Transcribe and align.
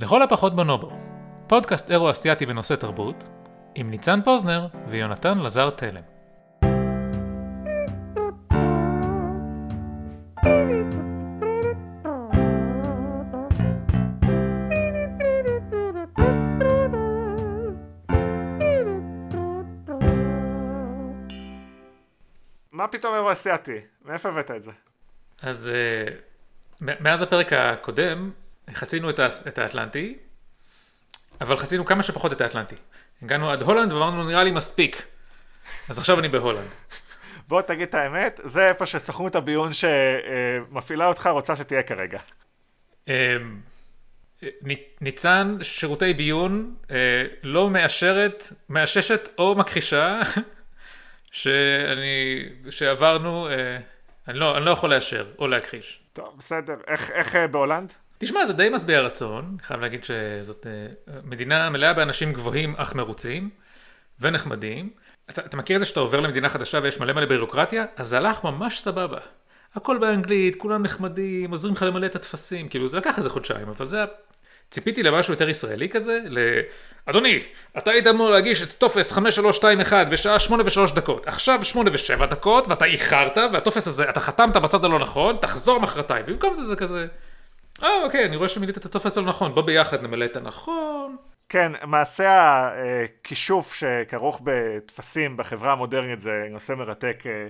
לכל 0.00 0.22
הפחות 0.22 0.56
בונובו, 0.56 0.90
פודקאסט 1.46 1.90
אירו-אסייתי 1.90 2.46
בנושא 2.46 2.74
תרבות, 2.74 3.24
עם 3.74 3.90
ניצן 3.90 4.20
פוזנר 4.24 4.66
ויונתן 4.88 5.38
לזר 5.38 5.70
תלם. 5.70 6.00
מה 22.72 22.88
פתאום 22.88 23.14
אירוע 23.14 23.32
אסיאתי? 23.32 23.76
מאיפה 24.04 24.28
הבאת 24.28 24.50
את 24.50 24.62
זה? 24.62 24.72
אז 25.42 25.70
אה, 25.74 26.14
מאז 26.80 27.22
הפרק 27.22 27.52
הקודם, 27.52 28.30
חצינו 28.74 29.10
את, 29.10 29.20
את 29.48 29.58
האטלנטי, 29.58 30.18
אבל 31.40 31.56
חצינו 31.56 31.84
כמה 31.84 32.02
שפחות 32.02 32.32
את 32.32 32.40
האטלנטי. 32.40 32.74
הגענו 33.22 33.50
עד 33.50 33.62
הולנד 33.62 33.92
ואמרנו 33.92 34.24
נראה 34.24 34.44
לי 34.44 34.50
מספיק. 34.50 35.02
אז 35.88 35.98
עכשיו 35.98 36.18
אני 36.18 36.28
בהולנד. 36.28 36.68
בוא 37.48 37.62
תגיד 37.62 37.88
את 37.88 37.94
האמת, 37.94 38.40
זה 38.44 38.68
איפה 38.68 38.86
שסוכנות 38.86 39.34
הביון 39.34 39.70
שמפעילה 39.72 41.06
אותך 41.06 41.26
רוצה 41.32 41.56
שתהיה 41.56 41.82
כרגע. 41.82 42.18
אה, 43.08 43.36
נ- 44.42 44.84
ניצן 45.00 45.56
שירותי 45.62 46.14
ביון 46.14 46.74
אה, 46.90 47.24
לא 47.42 47.70
מאשרת, 47.70 48.42
מאששת 48.68 49.28
או 49.38 49.54
מכחישה 49.54 50.20
שאני, 51.30 52.48
שעברנו, 52.70 53.48
אה, 53.48 53.78
אני 54.28 54.38
לא, 54.38 54.56
אני 54.56 54.64
לא 54.64 54.70
יכול 54.70 54.90
לאשר 54.90 55.26
או 55.38 55.46
להכחיש. 55.46 56.00
טוב, 56.12 56.34
בסדר. 56.38 56.76
איך, 56.86 57.10
איך 57.10 57.36
אה, 57.36 57.46
בהולנד? 57.46 57.92
תשמע, 58.18 58.46
זה 58.46 58.52
די 58.52 58.68
משביע 58.72 59.00
רצון, 59.00 59.44
אני 59.44 59.62
חייב 59.62 59.80
להגיד 59.80 60.04
שזאת 60.04 60.66
אה, 60.66 61.14
מדינה 61.24 61.70
מלאה 61.70 61.92
באנשים 61.92 62.32
גבוהים 62.32 62.74
אך 62.76 62.94
מרוצים 62.94 63.50
ונחמדים. 64.20 64.90
אתה, 65.30 65.40
אתה 65.44 65.56
מכיר 65.56 65.76
את 65.76 65.80
זה 65.80 65.84
שאתה 65.86 66.00
עובר 66.00 66.20
למדינה 66.20 66.48
חדשה 66.48 66.78
ויש 66.82 67.00
מלא 67.00 67.12
מלא 67.12 67.26
בירוקרטיה? 67.26 67.84
אז 67.96 68.08
זה 68.08 68.18
הלך 68.18 68.44
ממש 68.44 68.80
סבבה. 68.80 69.18
הכל 69.74 69.98
באנגלית, 69.98 70.56
כולם 70.56 70.82
נחמדים, 70.82 71.50
עוזרים 71.50 71.74
לך 71.74 71.82
למלא 71.82 72.06
את 72.06 72.16
הטפסים, 72.16 72.68
כאילו 72.68 72.88
זה 72.88 72.96
לקח 72.96 73.18
איזה 73.18 73.30
חודשיים, 73.30 73.68
אבל 73.68 73.86
זה. 73.86 74.04
ציפיתי 74.70 75.02
למשהו 75.02 75.32
יותר 75.32 75.48
ישראלי 75.48 75.88
כזה, 75.88 76.20
ל... 76.28 76.38
אדוני, 77.06 77.40
אתה 77.78 77.90
היית 77.90 78.06
אמור 78.06 78.30
להגיש 78.30 78.62
את 78.62 78.72
טופס 78.72 79.12
5321 79.12 80.08
בשעה 80.08 80.38
8 80.38 80.62
ו-3 80.62 80.94
דקות, 80.94 81.26
עכשיו 81.26 81.64
8 81.64 81.90
ו-7 81.90 82.26
דקות, 82.26 82.68
ואתה 82.68 82.84
איחרת, 82.84 83.38
והטופס 83.52 83.86
הזה, 83.86 84.10
אתה 84.10 84.20
חתמת 84.20 84.56
בצד 84.56 84.84
הלא 84.84 84.98
נכון, 84.98 85.36
תחזור 85.40 85.80
מחרתיים, 85.80 86.26
במקום 86.26 86.54
זה 86.54 86.62
זה 86.62 86.76
כזה... 86.76 87.06
אה, 87.82 88.04
אוקיי, 88.04 88.24
אני 88.24 88.36
רואה 88.36 88.48
שמילאת 88.48 88.78
את 88.78 88.84
הטופס 88.84 89.18
הלא 89.18 89.26
נכון, 89.26 89.54
בוא 89.54 89.62
ביחד 89.62 90.02
נמלא 90.02 90.24
את 90.24 90.36
הנכון. 90.36 91.16
כן, 91.48 91.72
מעשה 91.86 92.70
הכישוף 93.04 93.74
שכרוך 93.74 94.40
בטפסים 94.44 95.36
בחברה 95.36 95.72
המודרנית 95.72 96.20
זה 96.20 96.46
נושא 96.50 96.72
מרתק 96.72 97.22
אה, 97.26 97.48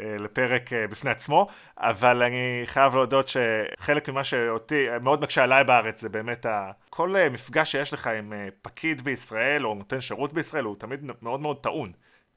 אה, 0.00 0.16
לפרק 0.18 0.72
אה, 0.72 0.86
בפני 0.86 1.10
עצמו, 1.10 1.46
אבל 1.78 2.22
אני 2.22 2.62
חייב 2.64 2.94
להודות 2.94 3.28
שחלק 3.28 4.08
ממה 4.08 4.24
שאותי 4.24 4.86
מאוד 5.02 5.22
מקשה 5.22 5.44
עליי 5.44 5.64
בארץ 5.64 6.00
זה 6.00 6.08
באמת 6.08 6.46
ה... 6.46 6.70
כל 6.90 7.14
מפגש 7.30 7.72
שיש 7.72 7.92
לך 7.92 8.06
עם 8.06 8.32
פקיד 8.62 9.02
בישראל 9.02 9.66
או 9.66 9.74
נותן 9.74 10.00
שירות 10.00 10.32
בישראל 10.32 10.64
הוא 10.64 10.76
תמיד 10.78 11.12
מאוד 11.22 11.40
מאוד 11.40 11.56
טעון. 11.56 11.92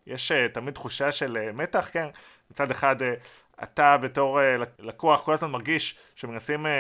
יש 0.07 0.31
תמיד 0.53 0.73
תחושה 0.73 1.11
של 1.11 1.51
מתח, 1.53 1.89
כן? 1.91 2.07
מצד 2.51 2.71
אחד 2.71 2.95
אתה 3.63 3.97
בתור 3.97 4.41
אה, 4.41 4.57
לקוח 4.79 5.21
כל 5.21 5.33
הזמן 5.33 5.51
מרגיש 5.51 5.95
שמנסים 6.15 6.65
אה, 6.65 6.71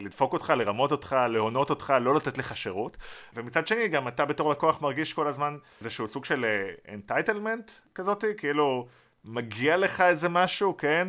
לדפוק 0.00 0.32
אותך, 0.32 0.52
לרמות 0.56 0.92
אותך, 0.92 1.16
להונות 1.28 1.70
אותך, 1.70 1.94
לא 2.00 2.14
לתת 2.14 2.38
לך 2.38 2.56
שירות. 2.56 2.96
ומצד 3.34 3.66
שני 3.66 3.88
גם 3.88 4.08
אתה 4.08 4.24
בתור 4.24 4.50
לקוח 4.50 4.82
מרגיש 4.82 5.12
כל 5.12 5.26
הזמן 5.26 5.56
איזשהו 5.80 6.08
סוג 6.08 6.24
של 6.24 6.44
אנטייטלמנט 6.92 7.70
כזאתי, 7.94 8.26
כאילו 8.36 8.86
מגיע 9.24 9.76
לך 9.76 10.00
איזה 10.00 10.28
משהו, 10.28 10.76
כן? 10.76 11.08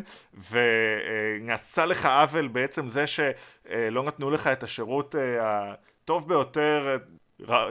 ונעשה 0.52 1.86
לך 1.86 2.06
עוול 2.06 2.48
בעצם 2.48 2.88
זה 2.88 3.08
שלא 3.08 4.04
נתנו 4.04 4.32
לך 4.32 4.48
את 4.48 4.64
השירות 4.64 5.16
אה, 5.16 5.74
הטוב 6.04 6.28
ביותר. 6.28 6.98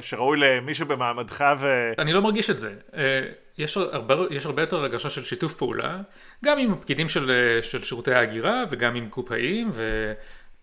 שראוי 0.01 0.39
למישהו 0.39 0.87
במעמדך 0.87 1.45
ו... 1.59 1.93
אני 1.99 2.13
לא 2.13 2.23
מרגיש 2.23 2.51
את 2.51 2.59
זה. 2.59 2.75
יש 3.59 3.77
הרבה, 3.77 4.15
יש 4.31 4.47
הרבה 4.47 4.63
יותר 4.63 4.77
הרגשה 4.77 5.11
של 5.11 5.25
שיתוף 5.25 5.55
פעולה, 5.55 6.01
גם 6.45 6.59
עם 6.59 6.73
הפקידים 6.73 7.09
של, 7.09 7.59
של 7.63 7.85
שירותי 7.85 8.15
ההגירה, 8.15 8.63
וגם 8.71 8.95
עם 8.95 9.09
קופאים, 9.09 9.71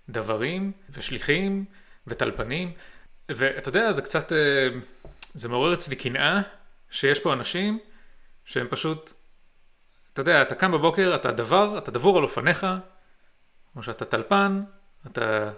ודוורים, 0.09 0.71
ושליחים, 0.89 1.65
וטלפנים. 2.07 2.73
ואתה 3.29 3.69
יודע, 3.69 3.91
זה 3.91 4.01
קצת, 4.01 4.31
אה, 4.31 4.69
זה 5.33 5.49
מעורר 5.49 5.73
אצלי 5.73 5.95
קנאה, 5.95 6.41
שיש 6.89 7.19
פה 7.19 7.33
אנשים 7.33 7.79
שהם 8.45 8.67
פשוט, 8.69 9.13
אתה 10.13 10.21
יודע, 10.21 10.41
אתה 10.41 10.55
קם 10.55 10.71
בבוקר, 10.71 11.15
אתה 11.15 11.31
דבר, 11.31 11.77
אתה 11.77 11.91
דבור 11.91 12.17
על 12.17 12.23
אופניך, 12.23 12.67
או 13.75 13.83
שאתה 13.83 14.05
טלפן, 14.05 14.61
אתה 15.07 15.51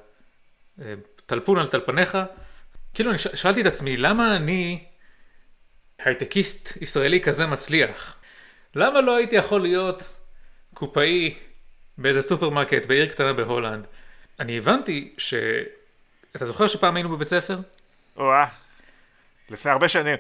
אה, 0.82 0.94
טלפון 1.26 1.58
על 1.58 1.68
טלפניך. 1.68 2.18
כאילו, 2.94 3.10
אני 3.10 3.18
ש- 3.18 3.28
שאלתי 3.28 3.62
את 3.62 3.66
עצמי, 3.66 3.98
למה 3.98 4.36
אני 4.36 4.86
הייטקיסט 6.06 6.82
ישראלי 6.82 7.22
כזה 7.22 7.48
מצליח? 7.48 8.16
למה 8.76 9.02
לא 9.02 9.16
הייתי 9.16 9.36
יכול 9.36 9.62
להיות 9.62 10.04
קופאי 10.74 11.34
באיזה 11.98 12.22
סופרמרקט 12.22 12.86
בעיר 12.86 13.06
קטנה 13.06 13.34
בהולנד? 13.34 13.88
אני 14.40 14.58
הבנתי 14.58 15.14
ש... 15.18 15.34
אתה 16.36 16.46
זוכר 16.46 16.68
שפעם 16.68 16.96
היינו 16.96 17.10
בבית 17.10 17.28
ספר? 17.28 17.60
וואה, 18.18 18.46
לפני 19.50 19.72
הרבה 19.72 19.88
שנים. 19.88 20.16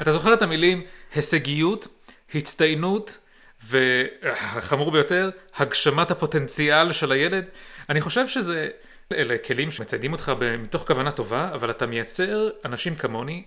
אתה 0.00 0.12
זוכר 0.12 0.34
את 0.34 0.42
המילים 0.42 0.82
הישגיות, 1.14 1.88
הצטיינות, 2.34 3.18
והחמור 3.62 4.90
ביותר, 4.90 5.30
הגשמת 5.56 6.10
הפוטנציאל 6.10 6.92
של 6.92 7.12
הילד? 7.12 7.48
אני 7.88 8.00
חושב 8.00 8.28
שזה... 8.28 8.68
אלה 9.12 9.38
כלים 9.38 9.70
שמציידים 9.70 10.12
אותך 10.12 10.32
מתוך 10.58 10.86
כוונה 10.86 11.12
טובה, 11.12 11.50
אבל 11.54 11.70
אתה 11.70 11.86
מייצר 11.86 12.50
אנשים 12.64 12.94
כמוני. 12.94 13.44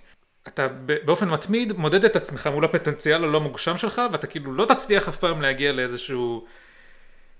אתה 0.47 0.67
באופן 1.05 1.29
מתמיד 1.29 1.73
מודד 1.73 2.05
את 2.05 2.15
עצמך 2.15 2.47
מול 2.47 2.65
הפוטנציאל 2.65 3.23
הלא 3.23 3.39
מוגשם 3.39 3.77
שלך, 3.77 4.01
ואתה 4.11 4.27
כאילו 4.27 4.53
לא 4.53 4.65
תצליח 4.65 5.09
אף 5.09 5.17
פעם 5.17 5.41
להגיע 5.41 5.71
לאיזשהו 5.71 6.45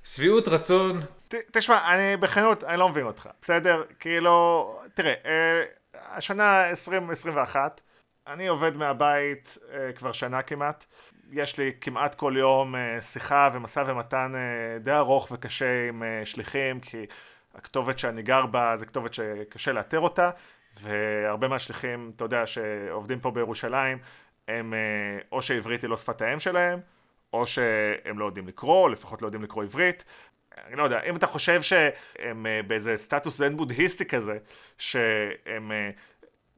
שביעות 0.04 0.48
רצון. 0.48 1.02
ת, 1.28 1.36
תשמע, 1.52 1.94
אני 1.94 2.18
בכנות, 2.18 2.64
אני 2.64 2.80
לא 2.80 2.90
מבין 2.90 3.06
אותך, 3.06 3.30
בסדר? 3.42 3.84
כאילו, 4.00 4.78
תראה, 4.94 5.14
אה, 5.26 5.62
השנה 5.94 6.70
2021, 6.70 7.82
אני 8.28 8.48
עובד 8.48 8.78
מהבית 8.78 9.58
אה, 9.74 9.92
כבר 9.94 10.12
שנה 10.12 10.42
כמעט. 10.42 10.86
יש 11.32 11.58
לי 11.58 11.72
כמעט 11.82 12.16
כל 12.16 12.34
יום 12.38 12.76
אה, 12.76 13.02
שיחה 13.02 13.50
ומשא 13.54 13.84
ומתן 13.88 14.34
די 14.80 14.94
ארוך 14.94 15.32
וקשה 15.32 15.88
עם 15.88 16.04
שליחים, 16.24 16.80
כי 16.80 17.06
הכתובת 17.56 18.00
שאני 18.00 18.22
גר 18.22 18.46
בה 18.46 18.78
זה 18.78 18.86
כתובת 18.86 19.14
שקשה 19.14 19.72
לאתר 19.72 20.00
אותה, 20.00 20.30
והרבה 20.82 21.48
מהשליחים, 21.48 22.12
אתה 22.16 22.26
יודע, 22.26 22.46
שעובדים 22.46 23.20
פה 23.20 23.32
בירושלים, 23.32 23.98
הם 24.48 24.74
אה, 24.74 24.80
או 25.32 25.42
שעברית 25.42 25.82
היא 25.82 25.90
לא 25.90 25.98
שפת 25.98 26.22
האם 26.22 26.40
שלהם, 26.40 26.80
או 27.34 27.48
שהם 27.48 28.20
לא 28.20 28.26
יודעים 28.26 28.48
לקרוא, 28.48 28.84
או 28.84 28.90
לפחות 28.90 29.22
לא 29.22 29.28
יודעים 29.28 29.44
לקרוא 29.44 29.64
עברית. 29.64 30.04
אני 30.68 30.76
לא 30.76 30.84
יודע, 30.84 31.00
אם 31.04 31.16
אתה 31.16 31.28
חושב 31.28 31.62
שהם 31.62 32.46
אה, 32.46 32.62
באיזה 32.68 32.98
סטטוס 32.98 33.38
זן 33.38 33.58
בודהיסטי 33.58 34.06
כזה, 34.06 34.38
שהם 34.78 35.72
אה, 35.72 35.90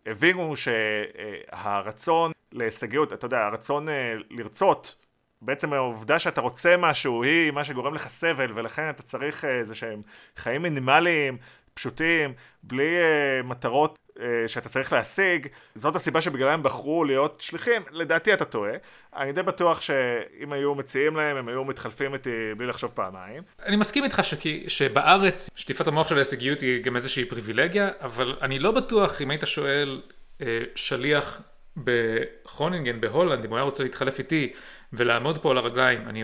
הבינו 0.05 0.53
שהרצון 0.55 2.31
להישגיות, 2.51 3.13
אתה 3.13 3.25
יודע, 3.25 3.45
הרצון 3.45 3.87
לרצות, 4.29 4.95
בעצם 5.41 5.73
העובדה 5.73 6.19
שאתה 6.19 6.41
רוצה 6.41 6.77
משהו 6.77 7.23
היא 7.23 7.51
מה 7.51 7.63
שגורם 7.63 7.93
לך 7.93 8.07
סבל, 8.07 8.51
ולכן 8.55 8.89
אתה 8.89 9.03
צריך 9.03 9.45
איזה 9.45 9.75
שהם 9.75 10.01
חיים 10.35 10.61
מינימליים, 10.61 11.37
פשוטים, 11.73 12.33
בלי 12.63 12.95
מטרות 13.43 14.04
שאתה 14.47 14.69
צריך 14.69 14.93
להשיג, 14.93 15.47
זאת 15.75 15.95
הסיבה 15.95 16.21
שבגללה 16.21 16.53
הם 16.53 16.63
בחרו 16.63 17.05
להיות 17.05 17.37
שליחים. 17.41 17.81
לדעתי 17.91 18.33
אתה 18.33 18.45
טועה. 18.45 18.71
אני 19.15 19.31
די 19.31 19.43
בטוח 19.43 19.81
שאם 19.81 20.53
היו 20.53 20.75
מציעים 20.75 21.15
להם, 21.15 21.37
הם 21.37 21.47
היו 21.47 21.63
מתחלפים 21.63 22.13
איתי 22.13 22.53
בלי 22.57 22.67
לחשוב 22.67 22.91
פעמיים. 22.93 23.43
אני 23.65 23.75
מסכים 23.75 24.03
איתך 24.03 24.19
שכי, 24.23 24.63
שבארץ 24.67 25.49
שטיפת 25.55 25.87
המוח 25.87 26.07
של 26.07 26.15
ההישגיות 26.15 26.61
היא 26.61 26.83
גם 26.83 26.95
איזושהי 26.95 27.25
פריבילגיה, 27.25 27.89
אבל 28.01 28.37
אני 28.41 28.59
לא 28.59 28.71
בטוח 28.71 29.21
אם 29.21 29.29
היית 29.31 29.45
שואל 29.45 30.01
אה, 30.41 30.61
שליח 30.75 31.41
בכרונינגן 31.77 33.01
בהולנד, 33.01 33.45
אם 33.45 33.49
הוא 33.49 33.57
היה 33.57 33.63
רוצה 33.63 33.83
להתחלף 33.83 34.19
איתי 34.19 34.53
ולעמוד 34.93 35.37
פה 35.37 35.51
על 35.51 35.57
הרגליים, 35.57 36.07
אני 36.07 36.23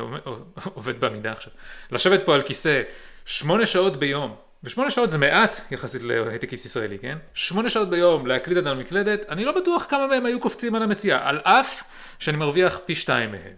עובד 0.74 1.00
בעמידה 1.00 1.32
עכשיו, 1.32 1.54
לשבת 1.92 2.26
פה 2.26 2.36
על 2.36 2.42
כיסא 2.42 2.82
שמונה 3.26 3.66
שעות 3.66 3.98
ביום, 3.98 4.36
ושמונה 4.64 4.92
שעות 4.92 5.12
זה 5.12 5.18
מעט 5.18 5.56
יחסית 5.72 6.02
להייטקיסט 6.02 6.66
ישראלי, 6.66 7.00
כן? 7.00 7.18
שמונה 7.34 7.70
שעות 7.70 7.90
ביום 7.90 8.28
להקליד 8.28 8.68
על 8.68 8.80
מקלדת, 8.80 9.30
אני 9.30 9.46
לא 9.46 9.62
בטוח 9.62 9.86
כמה 9.90 10.08
מהם 10.08 10.26
היו 10.26 10.40
קופצים 10.40 10.76
על 10.76 10.84
המציאה, 10.84 11.30
על 11.30 11.40
אף 11.40 11.84
שאני 12.20 12.38
מרוויח 12.38 12.80
פי 12.86 12.96
שתיים 12.96 13.32
מהם. 13.32 13.56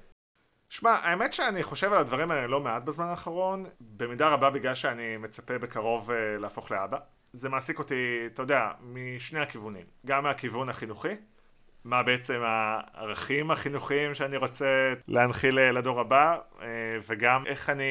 שמע, 0.70 0.92
האמת 0.92 1.34
שאני 1.34 1.64
חושב 1.64 1.94
על 1.94 2.00
הדברים 2.00 2.32
האלה 2.32 2.48
לא 2.48 2.60
מעט 2.60 2.84
בזמן 2.84 3.06
האחרון, 3.06 3.66
במידה 3.82 4.30
רבה 4.30 4.50
בגלל 4.50 4.76
שאני 4.76 5.18
מצפה 5.18 5.58
בקרוב 5.58 6.10
uh, 6.10 6.14
להפוך 6.42 6.72
לאבא. 6.72 6.98
זה 7.34 7.50
מעסיק 7.50 7.80
אותי, 7.80 8.20
אתה 8.34 8.42
יודע, 8.42 8.72
משני 8.82 9.40
הכיוונים. 9.40 9.86
גם 10.06 10.24
מהכיוון 10.24 10.70
החינוכי, 10.70 11.16
מה 11.84 12.04
בעצם 12.04 12.42
הערכים 12.46 13.52
החינוכיים 13.52 14.14
שאני 14.14 14.38
רוצה 14.38 14.94
להנחיל 15.08 15.60
לדור 15.60 16.00
הבא, 16.00 16.38
אה, 16.62 16.68
וגם 17.08 17.48
איך 17.48 17.70
אני 17.70 17.84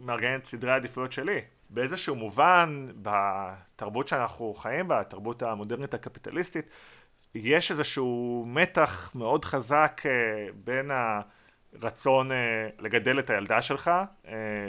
מארגן 0.00 0.34
את 0.36 0.44
סדרי 0.44 0.70
העדיפויות 0.70 1.12
שלי. 1.12 1.40
באיזשהו 1.70 2.14
מובן, 2.14 2.86
בתרבות 3.02 4.08
שאנחנו 4.08 4.54
חיים 4.54 4.88
בה, 4.88 5.00
התרבות 5.00 5.42
המודרנית 5.42 5.94
הקפיטליסטית, 5.94 6.70
יש 7.34 7.70
איזשהו 7.70 8.44
מתח 8.46 9.10
מאוד 9.14 9.44
חזק 9.44 10.00
אה, 10.06 10.12
בין 10.54 10.90
הרצון 11.74 12.32
אה, 12.32 12.68
לגדל 12.78 13.18
את 13.18 13.30
הילדה 13.30 13.62
שלך, 13.62 13.90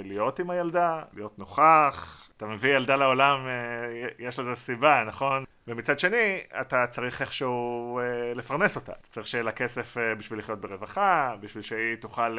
להיות 0.04 0.40
עם 0.40 0.50
הילדה, 0.50 1.04
להיות 1.14 1.40
נוכח, 1.40 2.28
אתה 2.38 2.46
מביא 2.46 2.76
ילדה 2.76 2.96
לעולם, 2.96 3.48
אה, 3.48 4.10
יש 4.20 4.40
לזה 4.40 4.56
סיבה, 4.56 5.04
נכון? 5.08 5.44
ומצד 5.68 6.00
שני, 6.00 6.40
אתה 6.62 6.88
צריך 6.88 7.22
איכשהו 7.22 8.00
אה, 8.00 8.34
לפרנס 8.36 8.76
אותה. 8.76 8.92
אתה 8.92 9.08
צריך 9.08 9.28
שיהיה 9.28 9.44
לה 9.44 9.52
כסף 9.52 9.98
אה, 9.98 10.16
בשביל 10.16 10.40
לחיות 10.40 10.62
ברווחה, 10.62 11.36
בשביל 11.40 11.64
שהיא 11.64 11.96
תוכל 11.96 12.38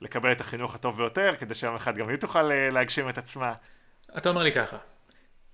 לקבל 0.00 0.32
את 0.32 0.40
החינוך 0.40 0.74
הטוב 0.74 0.96
ביותר, 0.96 1.34
כדי 1.38 1.54
שיום 1.54 1.74
אחד 1.74 1.96
גם 1.96 2.08
היא 2.08 2.16
תוכל 2.16 2.42
להגשים 2.42 3.08
את 3.08 3.18
עצמה. 3.18 3.52
אתה 4.16 4.28
אומר 4.28 4.42
לי 4.42 4.52
ככה, 4.52 4.76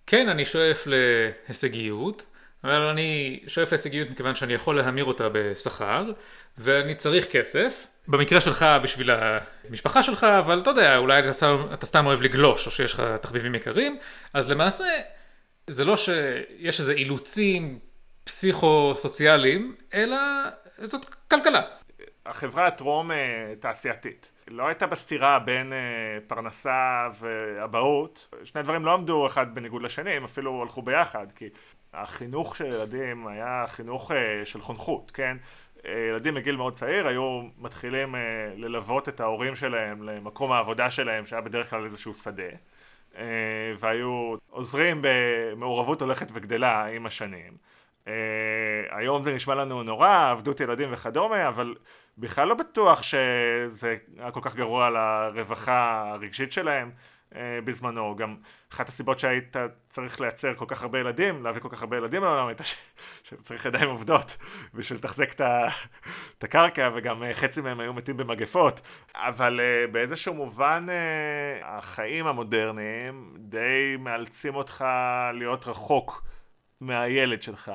כן, 0.06 0.28
אני 0.28 0.44
שואף 0.44 0.86
להישגיות, 0.86 2.26
אבל 2.64 2.72
אני 2.72 3.40
שואף 3.46 3.72
להישגיות 3.72 4.10
מכיוון 4.10 4.34
שאני 4.34 4.52
יכול 4.52 4.76
להמיר 4.76 5.04
אותה 5.04 5.28
בשכר, 5.32 6.04
ואני 6.58 6.94
צריך 6.94 7.26
כסף, 7.30 7.86
במקרה 8.08 8.40
שלך 8.40 8.66
בשביל 8.82 9.10
המשפחה 9.10 10.02
שלך, 10.02 10.24
אבל 10.24 10.58
אתה 10.60 10.70
יודע, 10.70 10.96
אולי 10.96 11.18
אתה 11.18 11.32
סתם, 11.32 11.66
אתה 11.74 11.86
סתם 11.86 12.06
אוהב 12.06 12.22
לגלוש, 12.22 12.66
או 12.66 12.70
שיש 12.70 12.94
לך 12.94 13.02
תחביבים 13.20 13.54
יקרים, 13.54 13.98
אז 14.32 14.50
למעשה, 14.50 14.84
זה 15.66 15.84
לא 15.84 15.96
שיש 15.96 16.80
איזה 16.80 16.92
אילוצים 16.92 17.78
פסיכו-סוציאליים, 18.24 19.74
אלא 19.94 20.16
זאת 20.78 21.04
כלכלה. 21.30 21.62
החברה 22.26 22.66
הטרום 22.66 23.10
תעשייתית. 23.60 24.30
לא 24.50 24.66
הייתה 24.66 24.86
בסתירה 24.86 25.38
בין 25.38 25.72
פרנסה 26.26 27.08
ואבהות. 27.20 28.34
שני 28.44 28.62
דברים 28.62 28.84
לא 28.84 28.94
עמדו 28.94 29.26
אחד 29.26 29.54
בניגוד 29.54 29.82
לשני, 29.82 30.10
הם 30.10 30.24
אפילו 30.24 30.62
הלכו 30.62 30.82
ביחד, 30.82 31.32
כי 31.32 31.48
החינוך 31.94 32.56
של 32.56 32.64
ילדים 32.64 33.26
היה 33.26 33.64
חינוך 33.68 34.10
של 34.44 34.60
חונכות, 34.60 35.10
כן? 35.10 35.36
ילדים 35.84 36.34
מגיל 36.34 36.56
מאוד 36.56 36.72
צעיר 36.72 37.06
היו 37.06 37.42
מתחילים 37.58 38.14
אה, 38.14 38.20
ללוות 38.56 39.08
את 39.08 39.20
ההורים 39.20 39.56
שלהם 39.56 40.02
למקום 40.02 40.52
העבודה 40.52 40.90
שלהם 40.90 41.26
שהיה 41.26 41.42
בדרך 41.42 41.70
כלל 41.70 41.84
איזשהו 41.84 42.14
שדה 42.14 42.42
אה, 43.16 43.72
והיו 43.78 44.34
עוזרים 44.50 44.98
במעורבות 45.02 46.02
הולכת 46.02 46.26
וגדלה 46.32 46.86
עם 46.86 47.06
השנים 47.06 47.52
אה, 47.52 47.56
היום 48.90 49.22
זה 49.22 49.34
נשמע 49.34 49.54
לנו 49.54 49.82
נורא, 49.82 50.30
עבדות 50.30 50.60
ילדים 50.60 50.88
וכדומה, 50.92 51.48
אבל 51.48 51.74
בכלל 52.18 52.48
לא 52.48 52.54
בטוח 52.54 53.02
שזה 53.02 53.96
היה 54.18 54.30
כל 54.30 54.40
כך 54.42 54.56
גרוע 54.56 54.90
לרווחה 54.90 56.10
הרגשית 56.14 56.52
שלהם. 56.52 56.90
אה, 57.34 57.58
בזמנו, 57.64 58.16
גם 58.16 58.36
אחת 58.72 58.88
הסיבות 58.88 59.18
שהיית 59.18 59.56
צריך 59.88 60.20
לייצר 60.20 60.54
כל 60.54 60.64
כך 60.68 60.82
הרבה 60.82 61.00
ילדים, 61.00 61.42
להביא 61.44 61.60
כל 61.60 61.68
כך 61.68 61.82
הרבה 61.82 61.96
ילדים 61.96 62.22
לעולם, 62.22 62.46
הייתה 62.46 62.64
שצריך 63.24 63.66
ידיים 63.66 63.88
עובדות 63.90 64.36
בשביל 64.74 64.98
לתחזק 64.98 65.40
את 65.40 66.44
הקרקע, 66.44 66.90
וגם 66.94 67.22
אה, 67.22 67.34
חצי 67.34 67.60
מהם 67.60 67.80
היו 67.80 67.92
מתים 67.92 68.16
במגפות, 68.16 68.80
אבל 69.14 69.60
אה, 69.60 69.86
באיזשהו 69.92 70.34
מובן 70.34 70.86
החיים 71.62 72.26
המודרניים 72.26 73.34
די 73.38 73.96
מאלצים 73.98 74.54
אותך 74.54 74.84
להיות 75.34 75.66
רחוק 75.66 76.22
מהילד 76.80 77.42
שלך, 77.42 77.72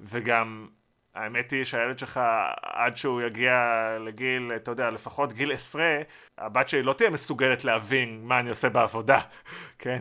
וגם 0.00 0.66
האמת 1.14 1.50
היא 1.50 1.64
שהילד 1.64 1.98
שלך, 1.98 2.20
עד 2.62 2.96
שהוא 2.96 3.22
יגיע 3.22 3.86
לגיל, 4.00 4.52
אתה 4.56 4.70
יודע, 4.70 4.90
לפחות 4.90 5.32
גיל 5.32 5.52
עשרה, 5.52 5.98
הבת 6.38 6.68
שלי 6.68 6.82
לא 6.82 6.92
תהיה 6.92 7.10
מסוגלת 7.10 7.64
להבין 7.64 8.20
מה 8.24 8.40
אני 8.40 8.50
עושה 8.50 8.68
בעבודה, 8.68 9.20
כן? 9.78 9.98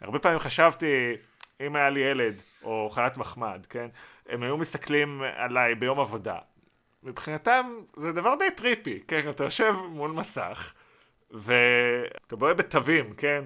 הרבה 0.00 0.18
פעמים 0.18 0.38
חשבתי, 0.38 1.12
אם 1.60 1.76
היה 1.76 1.90
לי 1.90 2.00
ילד, 2.00 2.42
או 2.62 2.90
חיית 2.94 3.16
מחמד, 3.16 3.66
כן? 3.70 3.86
הם 4.28 4.42
היו 4.42 4.56
מסתכלים 4.56 5.22
עליי 5.36 5.74
ביום 5.74 6.00
עבודה. 6.00 6.38
מבחינתם 7.02 7.66
זה 7.96 8.12
דבר 8.12 8.34
די 8.38 8.50
טריפי, 8.50 9.00
כן? 9.08 9.30
אתה 9.30 9.44
יושב 9.44 9.74
מול 9.88 10.10
מסך, 10.10 10.74
ואתה 11.30 12.36
בואה 12.36 12.54
בתווים, 12.54 13.14
כן? 13.14 13.44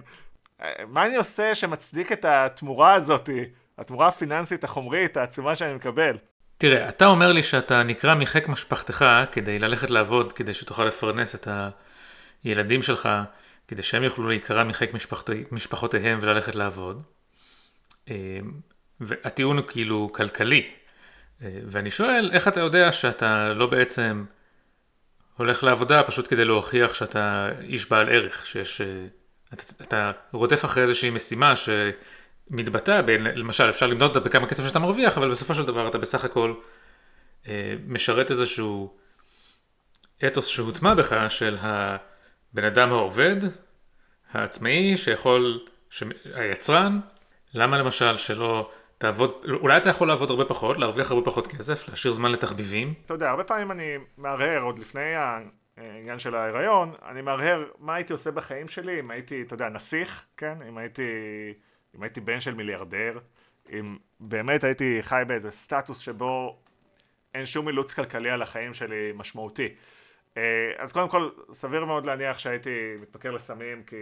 מה 0.89 1.07
אני 1.07 1.17
עושה 1.17 1.55
שמצדיק 1.55 2.13
את 2.13 2.25
התמורה 2.25 2.95
הזאתי, 2.95 3.45
התמורה 3.81 4.09
הפיננסית 4.09 4.65
החומרית 4.65 5.17
העצומה 5.17 5.57
שאני 5.57 5.75
מקבל? 5.75 6.17
תראה, 6.59 6.89
אתה 6.89 7.07
אומר 7.07 7.33
לי 7.33 7.43
שאתה 7.43 7.83
נקרע 7.83 8.15
מחיק 8.15 8.49
משפחתך 8.49 9.05
כדי 9.33 9.59
ללכת 9.59 9.91
לעבוד, 9.91 10.33
כדי 10.33 10.55
שתוכל 10.55 10.85
לפרנס 10.85 11.35
את 11.35 11.49
הילדים 12.45 12.83
שלך, 12.83 13.09
כדי 13.69 13.83
שהם 13.83 14.03
יוכלו 14.03 14.29
להיקרע 14.29 14.65
מחיק 14.65 14.95
משפחת... 14.95 15.31
משפחותיהם 15.51 16.19
וללכת 16.23 16.55
לעבוד. 16.55 17.03
אמ, 18.09 18.15
והטיעון 19.01 19.57
הוא 19.57 19.67
כאילו 19.67 20.11
כלכלי. 20.13 20.71
אה, 21.43 21.49
ואני 21.67 21.91
שואל, 21.91 22.31
איך 22.33 22.49
אתה 22.49 22.61
יודע 22.61 22.93
שאתה 22.93 23.49
לא 23.49 23.67
בעצם 23.67 24.25
הולך 25.37 25.65
לעבודה 25.65 26.03
פשוט 26.03 26.29
כדי 26.29 26.45
להוכיח 26.45 26.95
שאתה 26.95 27.49
איש 27.61 27.91
בעל 27.91 28.09
ערך, 28.09 28.47
שיש... 28.47 28.81
אה, 28.81 28.87
אתה, 29.53 29.63
אתה 29.83 30.13
רודף 30.33 30.65
אחרי 30.65 30.83
איזושהי 30.83 31.11
משימה 31.11 31.57
ש... 31.57 31.69
מתבטא 32.51 33.03
בין, 33.03 33.23
למשל 33.23 33.69
אפשר 33.71 33.87
למדוד 33.87 34.25
בכמה 34.25 34.47
כסף 34.47 34.67
שאתה 34.67 34.79
מרוויח, 34.79 35.19
אבל 35.19 35.31
בסופו 35.31 35.55
של 35.55 35.65
דבר 35.65 35.89
אתה 35.89 35.99
בסך 35.99 36.25
הכל 36.25 36.55
אה, 37.49 37.75
משרת 37.87 38.31
איזשהו 38.31 38.97
אתוס 40.27 40.47
שהוטמע 40.47 40.95
בך 40.95 41.25
של 41.29 41.57
הבן 41.61 42.65
אדם 42.65 42.93
העובד, 42.93 43.37
העצמאי, 44.33 44.97
שיכול, 44.97 45.61
ש... 45.91 46.03
היצרן, 46.35 47.01
למה 47.55 47.79
למשל 47.79 48.17
שלא 48.17 48.71
תעבוד, 48.99 49.47
אולי 49.61 49.77
אתה 49.77 49.89
יכול 49.89 50.09
לעבוד 50.09 50.31
הרבה 50.31 50.45
פחות, 50.45 50.79
להרוויח 50.79 51.11
הרבה 51.11 51.25
פחות 51.25 51.47
כסף, 51.47 51.89
להשאיר 51.89 52.15
זמן 52.15 52.33
לתחביבים? 52.33 52.95
אתה 53.05 53.15
יודע, 53.15 53.31
הרבה 53.31 53.45
פעמים 53.45 53.71
אני 53.71 53.97
מהרהר 54.19 54.63
עוד 54.63 54.79
לפני 54.79 55.15
העניין 55.77 56.19
של 56.19 56.35
ההיריון, 56.35 56.95
אני 57.09 57.23
מהרהר 57.23 57.65
מה 57.79 57.95
הייתי 57.95 58.13
עושה 58.13 58.31
בחיים 58.31 58.69
שלי 58.69 59.01
אם 59.01 59.11
הייתי, 59.11 59.43
אתה 59.43 59.55
יודע, 59.55 59.69
נסיך, 59.69 60.25
כן? 60.37 60.55
אם 60.69 60.79
הייתי... 60.79 61.03
אם 61.97 62.03
הייתי 62.03 62.21
בן 62.21 62.41
של 62.41 62.55
מיליארדר, 62.55 63.19
אם 63.73 63.97
באמת 64.21 64.65
הייתי 64.65 64.99
חי 65.03 65.23
באיזה 65.27 65.51
סטטוס 65.51 65.99
שבו 65.99 66.59
אין 67.35 67.47
שום 67.47 67.69
אילוץ 67.69 67.95
כלכלי 67.95 68.31
על 68.31 68.43
החיים 68.43 68.75
שלי 68.75 69.13
משמעותי. 69.15 69.69
אה, 70.37 70.73
אז 70.79 70.93
קודם 70.93 71.09
כל, 71.09 71.29
סביר 71.53 71.85
מאוד 71.85 72.07
להניח 72.07 72.39
שהייתי 72.39 72.97
מתפקר 73.01 73.31
לסמים, 73.31 73.83
כי 73.83 73.97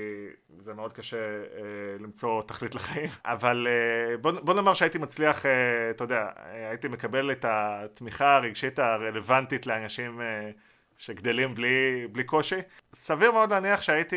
זה 0.58 0.74
מאוד 0.74 0.92
קשה 0.92 1.16
אה, 1.16 1.62
למצוא 2.00 2.42
תכלית 2.42 2.74
לחיים, 2.74 3.08
אבל 3.24 3.66
אה, 3.70 4.16
בוא, 4.16 4.32
בוא 4.32 4.54
נאמר 4.54 4.74
שהייתי 4.74 4.98
מצליח, 4.98 5.46
אתה 5.90 6.04
יודע, 6.04 6.28
הייתי 6.44 6.88
מקבל 6.88 7.32
את 7.32 7.44
התמיכה 7.48 8.36
הרגשית 8.36 8.78
הרלוונטית 8.78 9.66
לאנשים 9.66 10.20
שגדלים 10.96 11.54
בלי, 11.54 12.06
בלי 12.12 12.24
קושי. 12.24 12.58
סביר 12.94 13.32
מאוד 13.32 13.50
להניח 13.50 13.82
שהייתי 13.82 14.16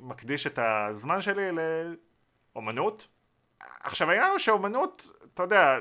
מקדיש 0.00 0.46
את 0.46 0.58
הזמן 0.62 1.20
שלי 1.20 1.42
אומנות. 2.56 3.08
עכשיו 3.80 4.10
העניין 4.10 4.30
הוא 4.30 4.38
שאומנות, 4.38 5.10
אתה 5.34 5.42
יודע, 5.42 5.78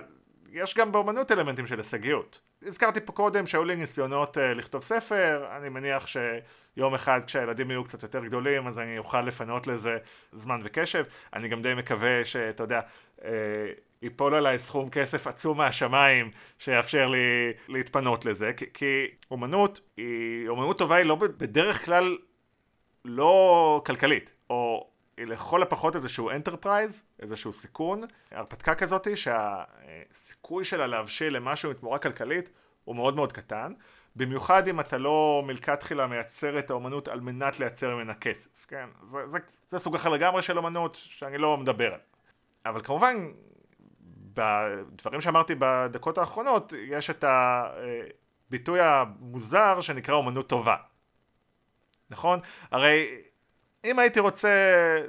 יש 0.51 0.75
גם 0.75 0.91
באומנות 0.91 1.31
אלמנטים 1.31 1.67
של 1.67 1.77
הישגיות. 1.77 2.41
הזכרתי 2.63 2.99
פה 3.01 3.13
קודם 3.13 3.47
שהיו 3.47 3.63
לי 3.63 3.75
ניסיונות 3.75 4.37
uh, 4.37 4.39
לכתוב 4.39 4.81
ספר, 4.81 5.45
אני 5.57 5.69
מניח 5.69 6.07
שיום 6.07 6.93
אחד 6.93 7.21
כשהילדים 7.27 7.71
יהיו 7.71 7.83
קצת 7.83 8.03
יותר 8.03 8.25
גדולים 8.25 8.67
אז 8.67 8.79
אני 8.79 8.97
אוכל 8.97 9.21
לפנות 9.21 9.67
לזה 9.67 9.97
זמן 10.31 10.61
וקשב. 10.63 11.03
אני 11.33 11.47
גם 11.47 11.61
די 11.61 11.73
מקווה 11.73 12.25
שאתה 12.25 12.63
יודע, 12.63 12.81
uh, 13.19 13.23
ייפול 14.01 14.33
עליי 14.35 14.59
סכום 14.59 14.89
כסף 14.89 15.27
עצום 15.27 15.57
מהשמיים 15.57 16.31
שיאפשר 16.59 17.07
לי 17.07 17.53
להתפנות 17.67 18.25
לזה, 18.25 18.53
כי, 18.53 18.65
כי 18.73 19.07
אומנות 19.31 19.81
היא, 19.97 20.49
אומנות 20.49 20.77
טובה 20.77 20.95
היא 20.95 21.05
לא 21.05 21.15
בדרך 21.15 21.85
כלל 21.85 22.17
לא 23.05 23.81
כלכלית, 23.85 24.33
או 24.49 24.90
לכל 25.25 25.61
הפחות 25.61 25.95
איזשהו 25.95 26.29
enterprise, 26.29 27.03
איזשהו 27.19 27.53
סיכון, 27.53 28.01
הרפתקה 28.31 28.75
כזאת 28.75 29.07
שהסיכוי 29.17 30.63
שלה 30.63 30.87
להבשיל 30.87 31.35
למשהו 31.35 31.69
עם 31.71 31.77
תמורה 31.77 31.99
כלכלית 31.99 32.49
הוא 32.83 32.95
מאוד 32.95 33.15
מאוד 33.15 33.33
קטן, 33.33 33.73
במיוחד 34.15 34.67
אם 34.67 34.79
אתה 34.79 34.97
לא 34.97 35.43
מלכתחילה 35.45 36.07
מייצר 36.07 36.59
את 36.59 36.69
האומנות 36.69 37.07
על 37.07 37.19
מנת 37.19 37.59
לייצר 37.59 37.95
ממנה 37.95 38.13
כסף, 38.13 38.65
כן? 38.65 38.89
זה, 39.01 39.27
זה, 39.27 39.39
זה 39.67 39.79
סוג 39.79 39.95
אחר 39.95 40.09
לגמרי 40.09 40.41
של 40.41 40.57
אומנות 40.57 40.95
שאני 40.95 41.37
לא 41.37 41.57
מדבר 41.57 41.85
עליו. 41.85 41.99
אבל 42.65 42.81
כמובן, 42.81 43.31
בדברים 44.33 45.21
שאמרתי 45.21 45.55
בדקות 45.59 46.17
האחרונות, 46.17 46.73
יש 46.77 47.09
את 47.09 47.25
הביטוי 47.27 48.79
המוזר 48.81 49.81
שנקרא 49.81 50.15
אומנות 50.15 50.49
טובה. 50.49 50.75
נכון? 52.09 52.39
הרי 52.71 53.21
אם 53.85 53.99
הייתי 53.99 54.19
רוצה 54.19 54.49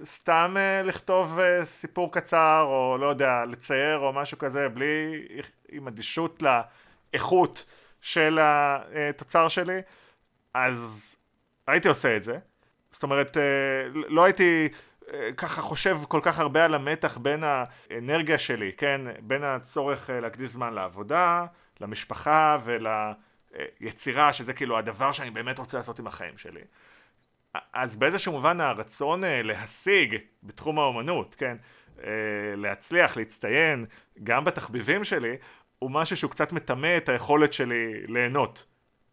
סתם 0.05 0.57
uh, 0.57 0.87
לכתוב 0.87 1.39
uh, 1.39 1.65
סיפור 1.65 2.13
קצר, 2.13 2.65
או 2.69 2.99
לא 3.01 3.07
יודע, 3.07 3.45
לצייר 3.45 3.99
או 3.99 4.13
משהו 4.13 4.39
כזה, 4.39 4.69
בלי, 4.69 5.27
עם 5.69 5.89
אדישות 5.89 6.43
לאיכות 6.43 7.65
של 8.01 8.39
התוצר 8.43 9.49
שלי, 9.49 9.81
אז 10.55 11.17
הייתי 11.67 11.89
עושה 11.89 12.17
את 12.17 12.23
זה. 12.23 12.39
זאת 12.91 13.03
אומרת, 13.03 13.37
uh, 13.37 13.41
לא 13.95 14.25
הייתי 14.25 14.69
ככה 15.37 15.63
חושב 15.63 15.99
כל 16.09 16.21
כך 16.23 16.39
הרבה 16.39 16.65
על 16.65 16.75
המתח 16.75 17.19
בין 17.19 17.43
האנרגיה 17.45 18.39
שלי, 18.39 18.73
כן? 18.73 19.01
בין 19.21 19.45
הצורך 19.45 20.11
להקדיש 20.23 20.51
זמן 20.51 20.75
לעבודה, 20.75 21.45
למשפחה 21.81 22.59
וליצירה, 22.65 24.33
שזה 24.33 24.53
כאילו 24.53 24.79
הדבר 24.79 25.13
שאני 25.13 25.31
באמת 25.31 25.59
רוצה 25.59 25.77
לעשות 25.77 25.99
עם 25.99 26.07
החיים 26.07 26.39
שלי. 26.39 26.61
אז 27.73 27.97
באיזשהו 27.97 28.33
מובן 28.33 28.61
הרצון 28.61 29.25
אה, 29.25 29.43
להשיג 29.43 30.17
בתחום 30.43 30.79
האומנות, 30.79 31.35
כן, 31.35 31.57
אה, 32.05 32.11
להצליח, 32.57 33.17
להצטיין, 33.17 33.85
גם 34.23 34.45
בתחביבים 34.45 35.05
שלי, 35.05 35.37
הוא 35.79 35.91
משהו 35.91 36.17
שהוא 36.17 36.31
קצת 36.31 36.53
מטמא 36.53 36.97
את 36.97 37.09
היכולת 37.09 37.53
שלי 37.53 38.07
ליהנות 38.09 38.65